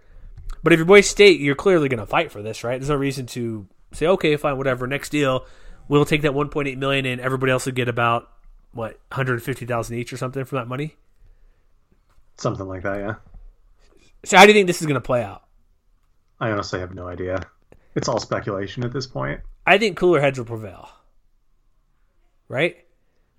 [0.62, 2.78] But if you're Boise State, you're clearly going to fight for this, right?
[2.78, 4.86] There's no reason to say, okay, fine, whatever.
[4.86, 5.46] Next deal,
[5.88, 8.30] we'll take that 1.8 million, and everybody else will get about
[8.72, 10.96] what 150,000 each or something from that money.
[12.36, 13.14] Something like that, yeah.
[14.24, 15.42] So how do you think this is going to play out?
[16.40, 17.40] I honestly have no idea.
[17.94, 19.40] It's all speculation at this point.
[19.66, 20.88] I think cooler heads will prevail.
[22.48, 22.76] Right?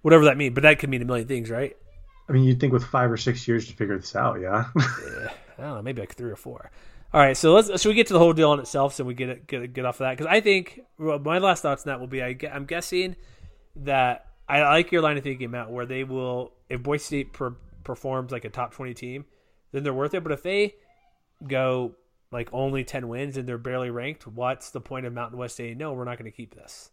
[0.02, 1.76] Whatever that means, but that could mean a million things, right?
[2.32, 4.68] I mean, you'd think with five or six years to figure this out, yeah.
[4.78, 6.72] I don't know, maybe like three or four.
[7.14, 9.14] All right, so let's should we get to the whole deal on itself, so we
[9.14, 11.92] get it, get get off of that because I think well, my last thoughts on
[11.92, 13.18] that will be I, am guessing
[13.76, 17.54] that I like your line of thinking, Matt, where they will if Boise State per,
[17.84, 19.26] performs like a top twenty team,
[19.74, 20.24] then they're worth it.
[20.24, 20.76] But if they
[21.46, 21.96] go
[22.32, 25.78] like only ten wins and they're barely ranked, what's the point of Mountain West saying
[25.80, 25.92] no?
[25.92, 26.92] We're not going to keep this.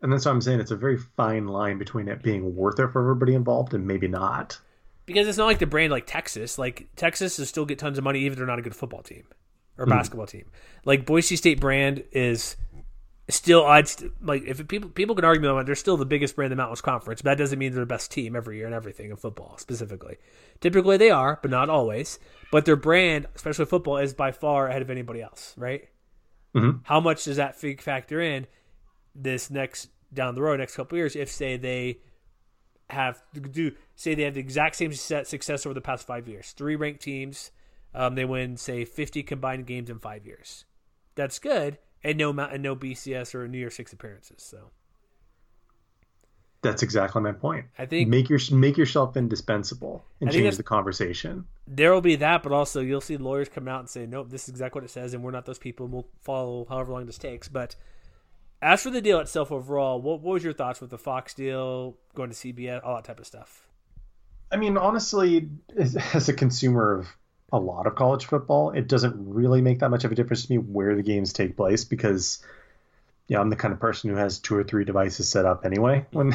[0.00, 0.60] And that's what I'm saying.
[0.60, 4.08] It's a very fine line between it being worth it for everybody involved and maybe
[4.08, 4.58] not.
[5.12, 6.58] Because it's not like the brand like Texas.
[6.58, 9.02] Like Texas will still get tons of money even if they're not a good football
[9.02, 9.24] team
[9.78, 10.46] or mm basketball team.
[10.84, 12.56] Like Boise State brand is
[13.28, 16.52] still I'd st- like if people people can argue about they're still the biggest brand
[16.52, 18.66] in the Mountain West Conference, but that doesn't mean they're the best team every year
[18.66, 20.16] and everything in football specifically.
[20.60, 22.18] Typically they are, but not always.
[22.52, 25.88] But their brand, especially football, is by far ahead of anybody else, right?
[26.54, 26.78] Mm-hmm.
[26.82, 28.46] How much does that factor in
[29.14, 31.98] this next down the road, next couple years, if say they
[32.90, 36.52] have do say they have the exact same set success over the past five years,
[36.52, 37.50] three ranked teams,
[37.94, 40.64] um, they win say fifty combined games in five years.
[41.14, 44.42] That's good, and no and no BCS or New Year Six appearances.
[44.42, 44.70] So
[46.62, 47.66] that's exactly my point.
[47.78, 51.46] I think make your make yourself indispensable and change the conversation.
[51.66, 54.44] There will be that, but also you'll see lawyers come out and say, "Nope, this
[54.44, 57.06] is exactly what it says, and we're not those people, and we'll follow however long
[57.06, 57.76] this takes." But
[58.62, 61.96] as for the deal itself overall, what, what was your thoughts with the Fox deal,
[62.14, 63.66] going to CBS, all that type of stuff?
[64.52, 67.16] I mean, honestly, as, as a consumer of
[67.52, 70.52] a lot of college football, it doesn't really make that much of a difference to
[70.52, 72.42] me where the games take place because
[73.30, 76.04] yeah, I'm the kind of person who has two or three devices set up anyway
[76.12, 76.32] when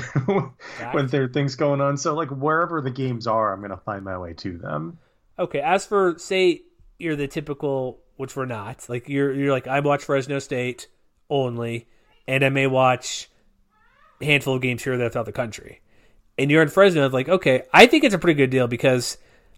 [0.94, 1.98] when there are things going on.
[1.98, 4.98] So like wherever the games are, I'm gonna find my way to them.
[5.38, 5.60] Okay.
[5.60, 6.62] As for say
[6.98, 8.88] you're the typical, which we're not.
[8.88, 10.88] Like you're you're like I watch Fresno State
[11.30, 11.88] only,
[12.28, 13.30] and I may watch
[14.22, 15.82] a handful of games here or there throughout the country.
[16.38, 19.18] And you're in Fresno, like okay, I think it's a pretty good deal because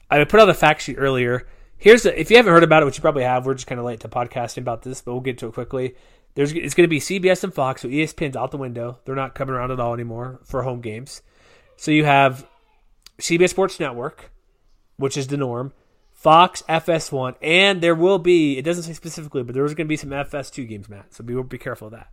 [0.10, 1.48] I put out a fact sheet earlier.
[1.78, 3.86] Here's if you haven't heard about it, which you probably have, we're just kind of
[3.86, 5.96] late to podcasting about this, but we'll get to it quickly.
[6.36, 9.00] There's it's going to be CBS and Fox, so ESPN's out the window.
[9.06, 11.22] They're not coming around at all anymore for home games.
[11.78, 12.48] So you have
[13.20, 14.32] CBS Sports Network,
[14.98, 15.74] which is the norm,
[16.14, 19.98] Fox, FS1, and there will be, it doesn't say specifically, but there's going to be
[19.98, 21.14] some FS2 games, Matt.
[21.14, 22.12] So be, be careful of that.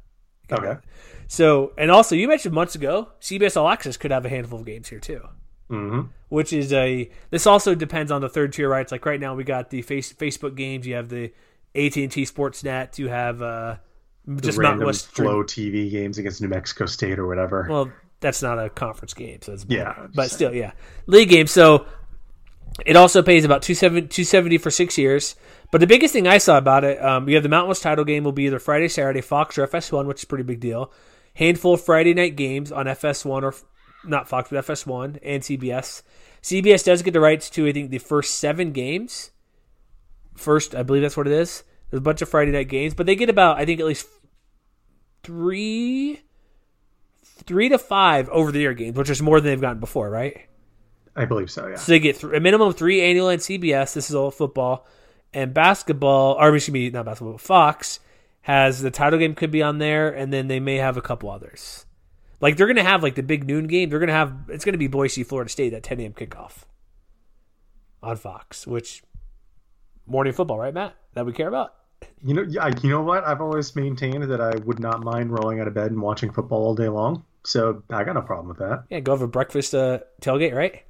[0.53, 0.81] Okay.
[1.27, 4.67] So, and also, you mentioned months ago, CBS All Access could have a handful of
[4.67, 5.21] games here too.
[5.71, 6.09] Mm-hmm.
[6.29, 7.11] Which is a.
[7.31, 8.93] This also depends on the third tier rights.
[8.93, 10.87] Like right now, we got the face, Facebook games.
[10.87, 11.33] You have the
[11.75, 12.99] AT and T Sportsnet.
[12.99, 13.77] You have uh,
[14.41, 17.67] just Mountain West Flow TV games against New Mexico State or whatever.
[17.69, 17.91] Well,
[18.21, 20.73] that's not a conference game, so it's yeah, but still, yeah,
[21.07, 21.47] league game.
[21.47, 21.87] So
[22.85, 25.37] it also pays about 270, 270 for six years.
[25.71, 28.05] But the biggest thing I saw about it, um, you have the Mountain West title
[28.05, 30.93] game will be either Friday, Saturday, Fox or FS1, which is a pretty big deal.
[31.35, 33.55] Handful of Friday night games on FS1 or
[34.07, 36.03] not Fox, but FS1 and CBS.
[36.43, 39.31] CBS does get the rights to I think the first seven games.
[40.35, 41.65] First, I believe that's what it is.
[41.91, 44.07] There's a bunch of Friday night games, but they get about I think at least
[45.23, 46.21] three,
[47.25, 50.47] three to five over the year games, which is more than they've gotten before, right?
[51.17, 51.67] I believe so.
[51.69, 51.77] Yeah.
[51.77, 53.95] So they get th- a minimum of three annual on CBS.
[53.95, 54.87] This is all football
[55.35, 56.37] and basketball.
[56.39, 57.39] Or excuse me, not basketball.
[57.39, 58.01] Fox
[58.43, 61.31] has the title game could be on there, and then they may have a couple
[61.31, 61.87] others.
[62.41, 63.91] Like they're gonna have like the big noon game.
[63.91, 66.13] They're gonna have it's gonna be Boise, Florida State at 10 a.m.
[66.13, 66.65] kickoff
[68.03, 69.03] on Fox, which
[70.07, 70.95] morning football, right, Matt?
[71.15, 71.75] That we care about.
[72.23, 73.25] You know, yeah, you know what?
[73.25, 76.65] I've always maintained that I would not mind rolling out of bed and watching football
[76.65, 77.25] all day long.
[77.45, 78.85] So I got no problem with that.
[78.91, 80.83] Yeah, go have a breakfast uh, tailgate, right?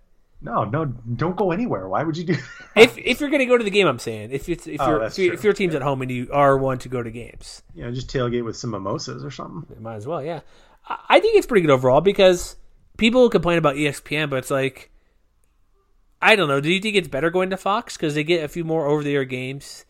[0.44, 1.88] No, no, don't go anywhere.
[1.88, 2.34] Why would you do?
[2.34, 2.44] That?
[2.76, 5.02] If if you're gonna go to the game, I'm saying if it's if Oh, you're
[5.04, 7.62] if, you, if your team's at home and you are one to go to games,
[7.74, 9.82] yeah, just tailgate with some mimosas or something.
[9.82, 10.22] might as well.
[10.22, 10.40] Yeah,
[10.86, 12.56] I, I think it's pretty good overall because
[12.98, 14.90] people complain about ESPN, but it's like
[16.20, 16.60] I don't know.
[16.60, 19.02] Do you think it's better going to Fox because they get a few more over
[19.02, 19.84] the air games?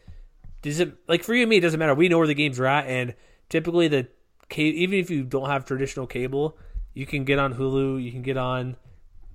[0.62, 1.57] Does it like for you and me?
[1.57, 1.94] It doesn't matter.
[1.94, 3.14] We know where the games are at, and
[3.48, 4.09] typically the
[4.57, 6.57] even if you don't have traditional cable,
[6.92, 8.02] you can get on Hulu.
[8.02, 8.76] You can get on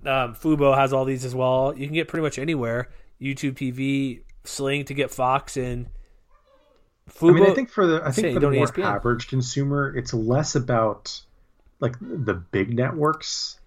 [0.06, 1.74] um, Fubo has all these as well.
[1.76, 2.90] You can get pretty much anywhere.
[3.22, 5.88] YouTube TV, Sling to get Fox and
[7.10, 7.32] Fubo.
[7.32, 8.84] I mean, I think for the I think for the more ESPN.
[8.86, 11.20] average consumer, it's less about
[11.80, 13.60] like the big networks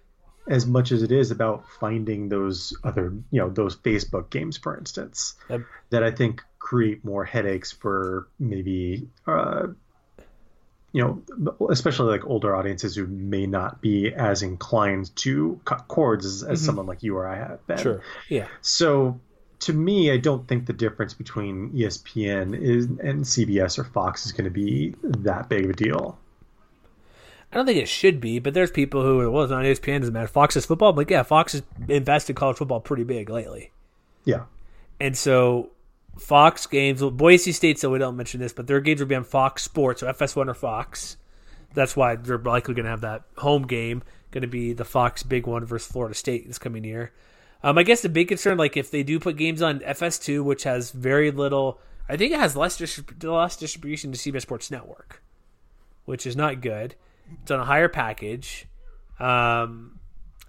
[0.47, 4.77] as much as it is about finding those other, you know, those Facebook games, for
[4.77, 5.61] instance, Yep.
[5.89, 9.67] that I think create more headaches for maybe uh,
[10.93, 16.25] you know, especially like older audiences who may not be as inclined to cut cords
[16.25, 16.65] as, as mm-hmm.
[16.65, 17.79] someone like you or I have been.
[17.79, 18.01] Sure.
[18.29, 18.47] Yeah.
[18.61, 19.19] So
[19.61, 24.31] to me, I don't think the difference between ESPN is and CBS or Fox is
[24.31, 26.17] going to be that big of a deal.
[27.51, 29.99] I don't think it should be, but there's people who well, it's not E ESPN
[29.99, 30.27] doesn't matter.
[30.27, 33.71] Fox is football, but yeah, Fox has invested in college football pretty big lately,
[34.25, 34.43] Yeah.
[34.99, 35.69] and so
[36.17, 37.01] Fox games.
[37.01, 39.63] Well, Boise State, so we don't mention this, but their games will be on Fox
[39.63, 41.17] Sports, so FS1 or Fox.
[41.73, 44.03] That's why they're likely going to have that home game.
[44.31, 47.11] Going to be the Fox Big Noon versus Florida State this coming year.
[47.63, 50.63] Um, I guess the big concern, like if they do put games on FS2, which
[50.63, 52.79] has very little, I think it has less
[53.23, 55.23] less distribution to CBS Sports Network,
[56.05, 56.95] which is not good.
[57.41, 58.65] It's on a higher package.
[59.19, 59.99] Um,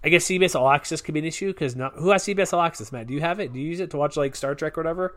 [0.03, 2.91] I guess CBS All Access could be an issue because who has CBS All Access,
[2.91, 3.07] Matt?
[3.07, 3.53] Do you have it?
[3.53, 5.15] Do you use it to watch like Star Trek or whatever?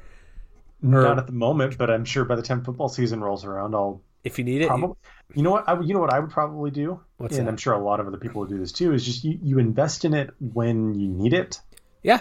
[0.81, 4.01] Not at the moment, but I'm sure by the time football season rolls around, I'll
[4.24, 4.97] If you need it, probably.
[5.35, 5.68] You know what?
[5.68, 7.49] I, would- you know what I would probably do, and that?
[7.49, 8.93] I'm sure a lot of other people would do this too.
[8.95, 11.61] Is just you, you invest in it when you need it,
[12.03, 12.20] yeah,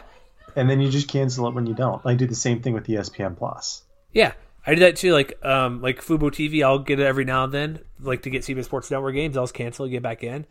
[0.56, 2.02] and then you just cancel it when you don't.
[2.06, 3.84] I do the same thing with ESPN Plus.
[4.12, 4.34] yeah.
[4.70, 5.14] I do that too.
[5.14, 7.80] Like, um, like Fubo TV, I'll get it every now and then.
[8.02, 10.46] Like to get CBS Sports Network games, I'll just cancel, get back in.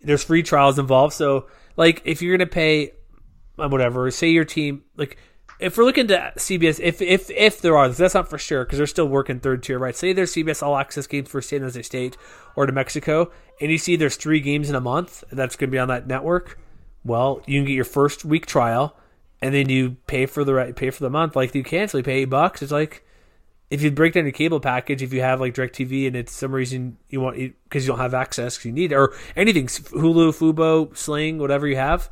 [0.00, 2.92] There's free trials involved, so like if you're gonna pay,
[3.58, 5.18] uh, whatever, say your team, like
[5.58, 8.78] if we're looking to CBS, if if if there are, that's not for sure because
[8.78, 9.96] they're still working third tier, right?
[9.96, 12.16] Say there's CBS All Access games for San Jose State
[12.54, 15.72] or New Mexico, and you see there's three games in a month that's going to
[15.72, 16.58] be on that network.
[17.04, 18.96] Well, you can get your first week trial,
[19.42, 21.34] and then you pay for the right pay for the month.
[21.34, 22.62] Like you cancel, you pay eight bucks.
[22.62, 23.04] It's like
[23.70, 26.52] if you break down your cable package, if you have like DirecTV and it's some
[26.52, 30.32] reason you want because you don't have access because you need it, or anything Hulu,
[30.36, 32.08] Fubo, Sling, whatever you have,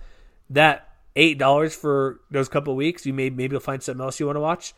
[0.50, 0.85] that
[1.16, 4.26] eight dollars for those couple of weeks, you may maybe you'll find something else you
[4.26, 4.74] want to watch.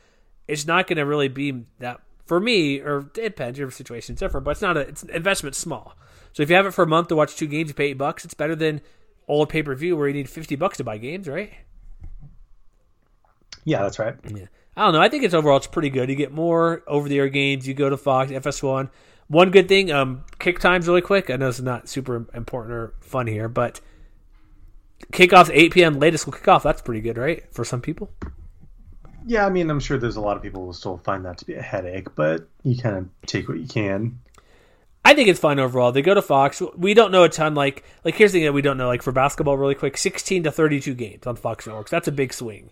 [0.47, 3.59] It's not going to really be that for me, or it depends.
[3.59, 4.16] Your situation.
[4.16, 5.95] situation's different, but it's not a it's investment small.
[6.32, 7.99] So if you have it for a month to watch two games, you pay eight
[7.99, 8.24] bucks.
[8.24, 8.80] It's better than
[9.26, 11.53] old pay per view where you need fifty bucks to buy games, right?
[13.64, 14.14] Yeah, that's right.
[14.24, 14.47] Yeah.
[14.76, 15.01] I don't know.
[15.01, 16.09] I think it's overall it's pretty good.
[16.09, 17.66] You get more over the air games.
[17.66, 18.89] You go to Fox, FS1.
[19.26, 21.28] One good thing, um, kick times really quick.
[21.28, 23.80] I know it's not super important or fun here, but
[25.12, 25.99] kickoffs 8 p.m.
[25.99, 26.62] latest will kick off.
[26.62, 27.44] That's pretty good, right?
[27.53, 28.11] For some people.
[29.26, 31.38] Yeah, I mean, I'm sure there's a lot of people who will still find that
[31.38, 34.20] to be a headache, but you kind of take what you can.
[35.05, 35.92] I think it's fun overall.
[35.92, 36.62] They go to Fox.
[36.76, 37.55] We don't know a ton.
[37.55, 38.88] Like, like here's the thing that we don't know.
[38.88, 41.90] Like for basketball, really quick, 16 to 32 games on Fox Networks.
[41.90, 42.70] That's a big swing.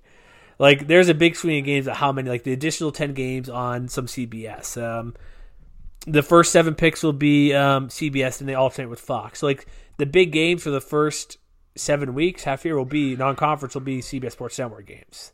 [0.58, 2.28] Like there's a big swing in games at how many.
[2.28, 4.82] Like the additional 10 games on some CBS.
[4.82, 5.14] Um,
[6.06, 9.40] the first seven picks will be um, CBS, and they alternate with Fox.
[9.40, 9.66] So like
[9.96, 11.38] the big games for the first
[11.76, 15.32] seven weeks, half year will be non-conference will be CBS Sports Network games.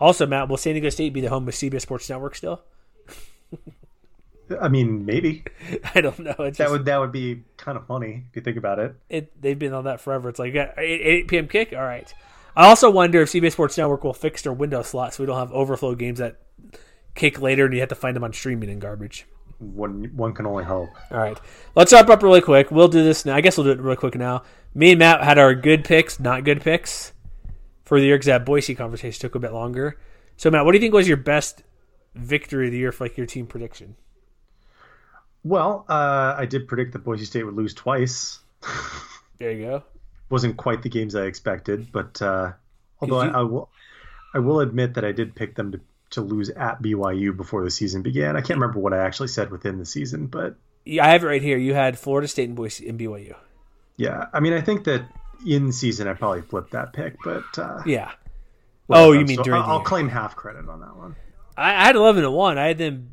[0.00, 2.62] Also, Matt, will San Diego State be the home of CBS Sports Network still?
[4.60, 5.44] I mean, maybe
[5.94, 6.34] I don't know.
[6.38, 8.94] It's that would that would be kind of funny if you think about it.
[9.08, 10.28] it they've been on that forever.
[10.28, 11.48] It's like yeah, 8, 8 p.m.
[11.48, 11.72] kick.
[11.72, 12.12] All right.
[12.56, 15.38] I also wonder if CBS Sports Network will fix their window slot so we don't
[15.38, 16.40] have overflow games that
[17.14, 19.26] kick later and you have to find them on streaming and garbage.
[19.58, 20.90] One one can only hope.
[21.10, 21.38] All right,
[21.74, 22.70] let's wrap up really quick.
[22.70, 23.34] We'll do this now.
[23.34, 24.42] I guess we'll do it really quick now.
[24.74, 27.12] Me and Matt had our good picks, not good picks
[27.84, 29.98] for the year because that Boise conversation took a bit longer.
[30.36, 31.64] So Matt, what do you think was your best
[32.14, 33.96] victory of the year for like your team prediction?
[35.44, 38.40] Well, uh, I did predict that Boise State would lose twice.
[39.38, 39.82] There you go.
[40.30, 42.52] Wasn't quite the games I expected, but uh,
[43.00, 43.70] although you- I, I will,
[44.34, 45.80] I will admit that I did pick them to
[46.10, 48.36] to lose at BYU before the season began.
[48.36, 51.26] I can't remember what I actually said within the season, but Yeah, I have it
[51.26, 51.58] right here.
[51.58, 53.34] You had Florida State and Boise and BYU.
[53.96, 55.02] yeah, I mean, I think that
[55.46, 58.10] in season I probably flipped that pick, but uh, Yeah.
[58.90, 61.14] Oh, you mean So during I'll, I'll claim half credit on that one.
[61.56, 62.56] I, I had eleven to one.
[62.56, 63.10] I had them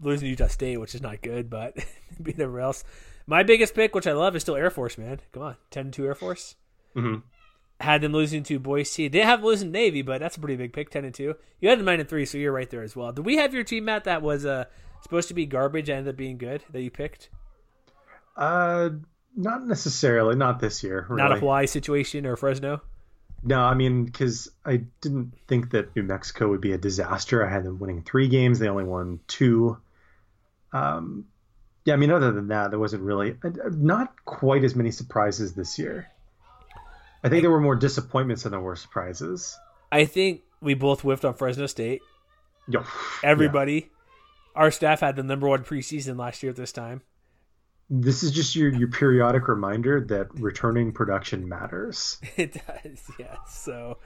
[0.00, 1.76] losing to Utah State, which is not good, but
[2.22, 2.84] beat everywhere else.
[3.26, 4.96] My biggest pick, which I love, is still Air Force.
[4.98, 6.54] Man, come on, 10-2 Air Force.
[6.96, 7.22] Mhm.
[7.80, 9.08] Had them losing to Boise.
[9.08, 11.34] They have losing Navy, but that's a pretty big pick, ten and two.
[11.60, 13.10] You had them nine and three, so you're right there as well.
[13.10, 14.66] Did we have your team, Matt, that was uh,
[15.02, 17.30] supposed to be garbage and ended up being good that you picked?
[18.36, 18.90] Uh,
[19.34, 21.06] not necessarily, not this year.
[21.08, 21.22] Really.
[21.22, 22.82] Not a Hawaii situation or Fresno.
[23.42, 27.46] No, I mean, because I didn't think that New Mexico would be a disaster.
[27.46, 28.58] I had them winning three games.
[28.58, 29.78] They only won two.
[30.72, 31.24] Um,
[31.86, 35.54] yeah, I mean, other than that, there wasn't really uh, not quite as many surprises
[35.54, 36.10] this year.
[37.22, 39.58] I think there were more disappointments than there were surprises.
[39.92, 42.00] I think we both whiffed on Fresno State.
[42.68, 42.84] Yo,
[43.24, 43.90] Everybody,
[44.54, 47.02] our staff had the number one preseason last year at this time.
[47.90, 52.18] this is just your your periodic reminder that returning production matters.
[52.36, 53.36] It does, yeah.
[53.48, 53.98] So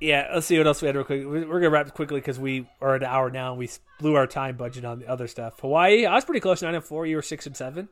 [0.00, 1.20] Yeah, let's see what else we had real quick.
[1.26, 3.68] We- We're gonna wrap quickly because we are at an hour now and we
[4.00, 5.60] blew our time budget on the other stuff.
[5.60, 7.06] Hawaii, I was pretty close, nine and four.
[7.06, 7.88] You were six and seven.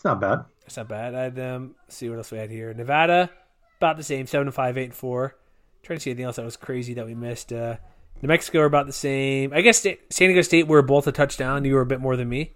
[0.00, 0.46] It's not bad.
[0.64, 1.14] It's not bad.
[1.14, 1.74] I had them.
[1.82, 2.72] Let's see what else we had here.
[2.72, 3.28] Nevada,
[3.76, 5.36] about the same, seven and five, eight and four.
[5.82, 7.52] trying to see anything else that was crazy that we missed.
[7.52, 7.76] Uh,
[8.22, 9.52] New Mexico are about the same.
[9.52, 11.66] I guess San Diego State were both a touchdown.
[11.66, 12.54] You were a bit more than me.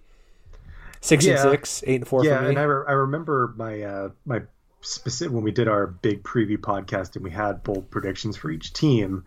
[1.01, 2.49] Six and six, eight and four yeah, for me.
[2.49, 4.41] and I, re- I remember my uh, my
[4.81, 8.73] specific when we did our big preview podcast and we had bold predictions for each
[8.73, 9.23] team.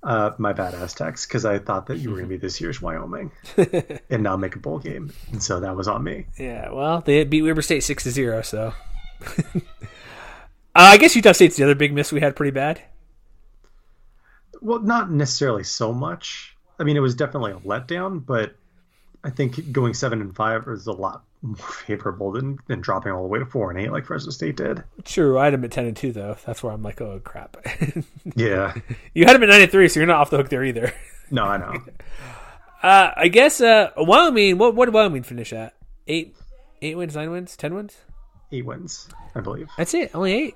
[0.00, 2.80] Uh, my bad Aztecs because I thought that you were going to be this year's
[2.80, 3.32] Wyoming
[4.10, 6.26] and now make a bowl game, and so that was on me.
[6.38, 8.42] Yeah, well, they beat Weber State six to zero.
[8.42, 8.72] So,
[9.36, 9.60] uh,
[10.74, 12.80] I guess Utah State's the other big miss we had pretty bad.
[14.62, 16.56] Well, not necessarily so much.
[16.78, 18.54] I mean, it was definitely a letdown, but
[19.24, 21.56] I think going seven and five is a lot more
[21.86, 24.84] favorable than, than dropping all the way to four and eight like Fresno State did.
[25.04, 26.36] True, I had them at ten and two though.
[26.46, 27.56] That's where I'm like, oh crap.
[28.36, 28.74] Yeah.
[29.14, 30.92] you had them at nine and three, so you're not off the hook there either.
[31.30, 31.74] No, I know.
[32.80, 34.56] Uh, I guess uh, Wyoming.
[34.56, 35.74] What what did Wyoming finish at?
[36.06, 36.36] Eight,
[36.80, 37.96] eight wins, nine wins, ten wins.
[38.52, 39.68] Eight wins, I believe.
[39.76, 40.12] That's it.
[40.14, 40.54] Only eight.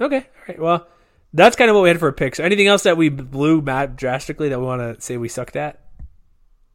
[0.00, 0.16] Okay.
[0.16, 0.58] All right.
[0.58, 0.88] Well,
[1.34, 2.34] that's kind of what we had for a pick.
[2.34, 5.54] So, anything else that we blew mad drastically that we want to say we sucked
[5.54, 5.80] at?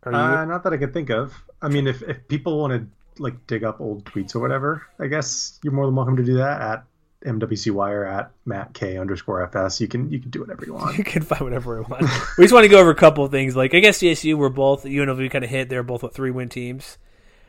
[0.06, 1.34] Or you- Uh, not that I can think of.
[1.62, 5.08] I mean, if, if people want to like dig up old tweets or whatever, I
[5.08, 6.84] guess you're more than welcome to do that at
[7.26, 9.82] MWC Wire at Matt K underscore FS.
[9.82, 10.98] You can you can do whatever you want.
[11.00, 12.02] you can find whatever we want.
[12.38, 13.56] we just want to go over a couple of things.
[13.56, 15.70] Like I guess CSU were both UNLV kind of hit.
[15.70, 16.98] They're both what three win teams.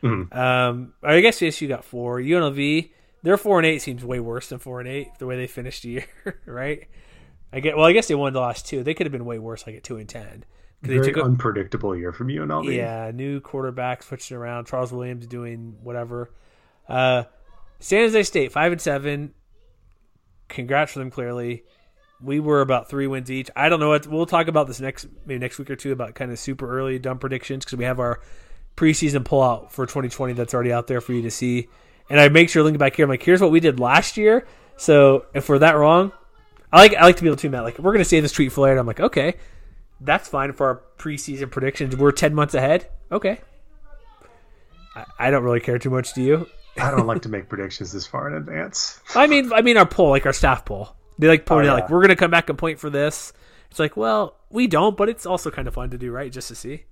[0.03, 2.19] Um, I guess CSU got four.
[2.19, 2.91] UNLV
[3.23, 5.83] their four and eight seems way worse than four and eight the way they finished
[5.83, 6.05] the year,
[6.45, 6.87] right?
[7.51, 7.85] I get well.
[7.85, 8.83] I guess they won the last two.
[8.83, 10.45] They could have been way worse, like at two and ten.
[10.83, 12.75] 'Cause they Very took a- unpredictable year from UNLV.
[12.75, 14.65] Yeah, new quarterback switching around.
[14.65, 16.29] Charles Williams doing whatever.
[16.87, 17.23] Uh,
[17.79, 19.33] San Jose State five and seven.
[20.49, 21.09] Congrats for them.
[21.11, 21.63] Clearly,
[22.21, 23.49] we were about three wins each.
[23.55, 26.15] I don't know what we'll talk about this next maybe next week or two about
[26.15, 28.19] kind of super early dumb predictions because we have our
[28.75, 31.67] preseason pullout for 2020 that's already out there for you to see.
[32.09, 33.05] And I make sure link back here.
[33.05, 34.47] I'm like, here's what we did last year.
[34.77, 36.11] So if we're that wrong,
[36.71, 37.63] I like I like to be able to Matt.
[37.63, 38.77] Like we're gonna save this tweet for later.
[38.77, 39.35] I'm like, okay,
[40.01, 41.95] that's fine for our preseason predictions.
[41.95, 42.89] We're ten months ahead.
[43.11, 43.39] Okay.
[44.95, 46.13] I, I don't really care too much.
[46.13, 46.47] Do you?
[46.79, 48.99] I don't like to make predictions this far in advance.
[49.15, 50.95] I mean, I mean our poll, like our staff poll.
[51.17, 53.33] They like pointing Oh, out like we're gonna come back and point for this.
[53.71, 56.31] It's like, well, we don't, but it's also kind of fun to do, right?
[56.31, 56.85] Just to see.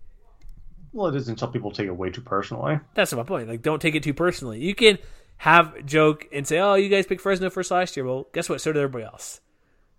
[0.91, 2.80] Well, it is until people take it way too personally.
[2.95, 3.47] That's my point.
[3.47, 4.60] Like, don't take it too personally.
[4.62, 4.97] You can
[5.38, 8.62] have joke and say, "Oh, you guys picked Fresno first last year." Well, guess what?
[8.62, 9.41] So did everybody else.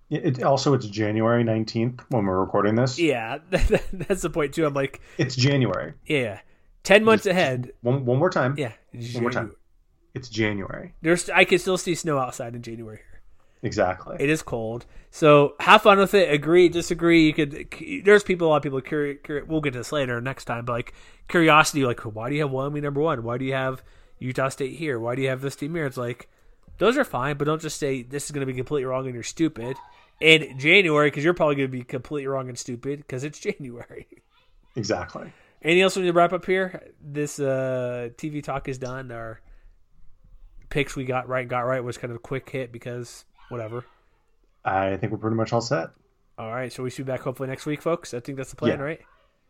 [0.08, 2.96] It, also, it's January 19th when we're recording this.
[2.98, 4.64] Yeah, that's the point too.
[4.64, 5.94] I'm like, It's January.
[6.06, 6.40] yeah,
[6.84, 7.72] ten months ahead.
[7.80, 8.54] One, one more time.
[8.56, 9.56] Yeah, One more time.
[10.14, 10.94] It's January.
[11.02, 13.20] There's, I can still see snow outside in January here.
[13.62, 14.16] Exactly.
[14.20, 16.32] It is cold, so have fun with it.
[16.32, 17.26] Agree, disagree.
[17.26, 17.74] You could.
[18.04, 18.80] There's people, a lot of people.
[18.80, 20.94] Curi- curi- we'll get to this later next time, but like
[21.26, 23.24] curiosity, like why do you have Wyoming number one?
[23.24, 23.82] Why do you have
[24.20, 25.00] Utah State here?
[25.00, 25.86] Why do you have this team here?
[25.86, 26.28] It's like
[26.78, 29.14] those are fine, but don't just say this is going to be completely wrong and
[29.14, 29.76] you're stupid
[30.20, 34.06] in January because you're probably going to be completely wrong and stupid because it's January.
[34.76, 35.32] exactly.
[35.62, 36.92] Anything else we need to wrap up here?
[37.02, 39.10] This uh, TV talk is done.
[39.10, 39.40] Our
[40.68, 43.84] picks we got right, got right was kind of a quick hit because whatever.
[44.64, 45.88] I think we're pretty much all set.
[46.38, 48.12] All right, so we should be back hopefully next week, folks.
[48.12, 48.84] I think that's the plan, Yeah.
[48.84, 49.00] right?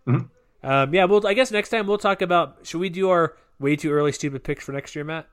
[0.06, 0.30] Mhm.
[0.62, 2.58] Um, yeah, well, I guess next time we'll talk about.
[2.66, 5.26] Should we do our way too early stupid picks for next year, Matt?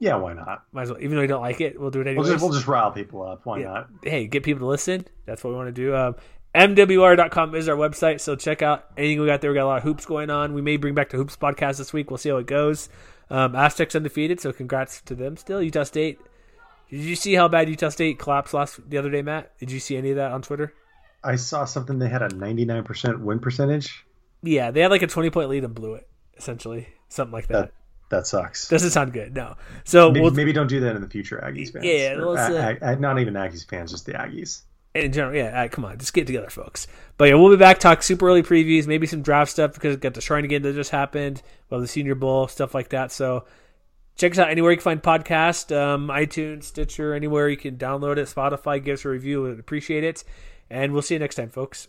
[0.00, 0.64] Yeah, why not?
[0.72, 1.00] Might as well.
[1.00, 3.46] Even though you don't like it, we'll do it We'll we'll just rile people up.
[3.46, 3.64] Why Yeah.
[3.72, 3.90] not?
[4.02, 5.06] hey, get people to listen.
[5.24, 5.94] That's what we want to do.
[5.94, 6.16] Um,
[6.54, 9.50] MWR.com is our website, so check out anything we got there.
[9.50, 10.54] We got a lot of hoops going on.
[10.54, 12.10] We may bring back the hoops podcast this week.
[12.10, 12.88] We'll see how it goes.
[13.30, 15.36] Um, Aztecs undefeated, so congrats to them.
[15.36, 16.20] Still, Utah State.
[16.90, 19.56] Did you see how bad Utah State collapsed last the other day, Matt?
[19.58, 20.72] Did you see any of that on Twitter?
[21.24, 24.04] I saw something they had a 99% win percentage.
[24.42, 26.06] Yeah, they had like a twenty point lead and blew it.
[26.36, 27.52] Essentially, something like that.
[27.52, 27.72] That
[28.10, 28.68] that sucks.
[28.68, 29.34] Doesn't sound good.
[29.34, 29.56] No.
[29.84, 31.84] So Maybe, we'll, maybe don't do that in the future, Aggies fans.
[31.84, 34.62] Yeah, Or uh, A- A- not even Aggies fans, just the Aggies.
[34.94, 36.86] in general, yeah, right, come on, just get together, folks.
[37.16, 40.00] But yeah, we'll be back, talk super early previews, maybe some draft stuff because we
[40.00, 43.10] got the Shrine game that just happened, well, the Senior Bowl, stuff like that.
[43.10, 43.44] So
[44.16, 48.18] check us out anywhere you can find podcast, um, iTunes, Stitcher, anywhere you can download
[48.18, 50.22] it, Spotify, give us a review, we'd appreciate it.
[50.70, 51.88] And we'll see you next time, folks.